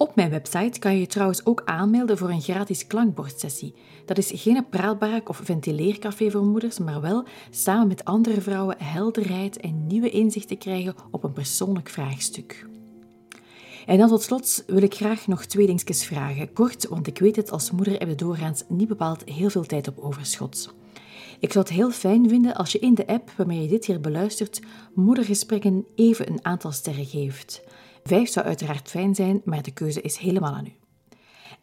Op 0.00 0.14
mijn 0.14 0.30
website 0.30 0.78
kan 0.78 0.92
je 0.92 1.00
je 1.00 1.06
trouwens 1.06 1.46
ook 1.46 1.62
aanmelden 1.64 2.18
voor 2.18 2.30
een 2.30 2.40
gratis 2.40 2.86
klankbordsessie. 2.86 3.74
Dat 4.04 4.18
is 4.18 4.30
geen 4.34 4.68
praalbarak 4.68 5.28
of 5.28 5.40
ventileercafé 5.42 6.30
voor 6.30 6.44
moeders, 6.44 6.78
maar 6.78 7.00
wel 7.00 7.24
samen 7.50 7.88
met 7.88 8.04
andere 8.04 8.40
vrouwen 8.40 8.76
helderheid 8.78 9.56
en 9.56 9.86
nieuwe 9.86 10.10
inzichten 10.10 10.58
krijgen 10.58 10.94
op 11.10 11.24
een 11.24 11.32
persoonlijk 11.32 11.88
vraagstuk. 11.88 12.66
En 13.86 13.98
dan 13.98 14.08
tot 14.08 14.22
slot 14.22 14.64
wil 14.66 14.82
ik 14.82 14.94
graag 14.94 15.26
nog 15.26 15.44
twee 15.44 15.66
dingetjes 15.66 16.04
vragen. 16.04 16.52
Kort, 16.52 16.88
want 16.88 17.06
ik 17.06 17.18
weet 17.18 17.36
het, 17.36 17.50
als 17.50 17.70
moeder 17.70 17.98
heb 17.98 18.08
je 18.08 18.14
doorgaans 18.14 18.62
niet 18.68 18.88
bepaald 18.88 19.24
heel 19.24 19.50
veel 19.50 19.64
tijd 19.64 19.88
op 19.88 19.98
overschot. 19.98 20.74
Ik 21.40 21.52
zou 21.52 21.64
het 21.64 21.74
heel 21.74 21.90
fijn 21.90 22.28
vinden 22.28 22.54
als 22.54 22.72
je 22.72 22.78
in 22.78 22.94
de 22.94 23.06
app 23.06 23.30
waarmee 23.36 23.62
je 23.62 23.68
dit 23.68 23.84
hier 23.84 24.00
beluistert, 24.00 24.60
moedergesprekken 24.94 25.86
even 25.94 26.30
een 26.30 26.44
aantal 26.44 26.72
sterren 26.72 27.06
geeft. 27.06 27.62
Vijf 28.08 28.28
zou 28.28 28.46
uiteraard 28.46 28.88
fijn 28.88 29.14
zijn, 29.14 29.42
maar 29.44 29.62
de 29.62 29.70
keuze 29.70 30.00
is 30.00 30.16
helemaal 30.16 30.54
aan 30.54 30.66
u. 30.66 30.72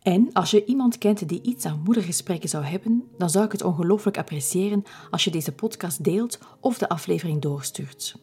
En 0.01 0.29
als 0.33 0.51
je 0.51 0.65
iemand 0.65 0.97
kent 0.97 1.29
die 1.29 1.41
iets 1.41 1.65
aan 1.65 1.81
moedergesprekken 1.83 2.49
zou 2.49 2.63
hebben, 2.63 3.03
dan 3.17 3.29
zou 3.29 3.45
ik 3.45 3.51
het 3.51 3.63
ongelooflijk 3.63 4.17
appreciëren 4.17 4.83
als 5.11 5.23
je 5.23 5.31
deze 5.31 5.51
podcast 5.51 6.03
deelt 6.03 6.39
of 6.59 6.77
de 6.77 6.89
aflevering 6.89 7.41
doorstuurt. 7.41 8.15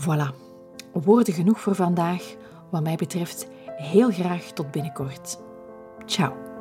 Voilà, 0.00 0.34
woorden 0.92 1.34
genoeg 1.34 1.60
voor 1.60 1.74
vandaag. 1.74 2.34
Wat 2.70 2.82
mij 2.82 2.96
betreft, 2.96 3.46
heel 3.76 4.10
graag 4.10 4.42
tot 4.42 4.70
binnenkort. 4.70 5.38
Ciao. 6.06 6.51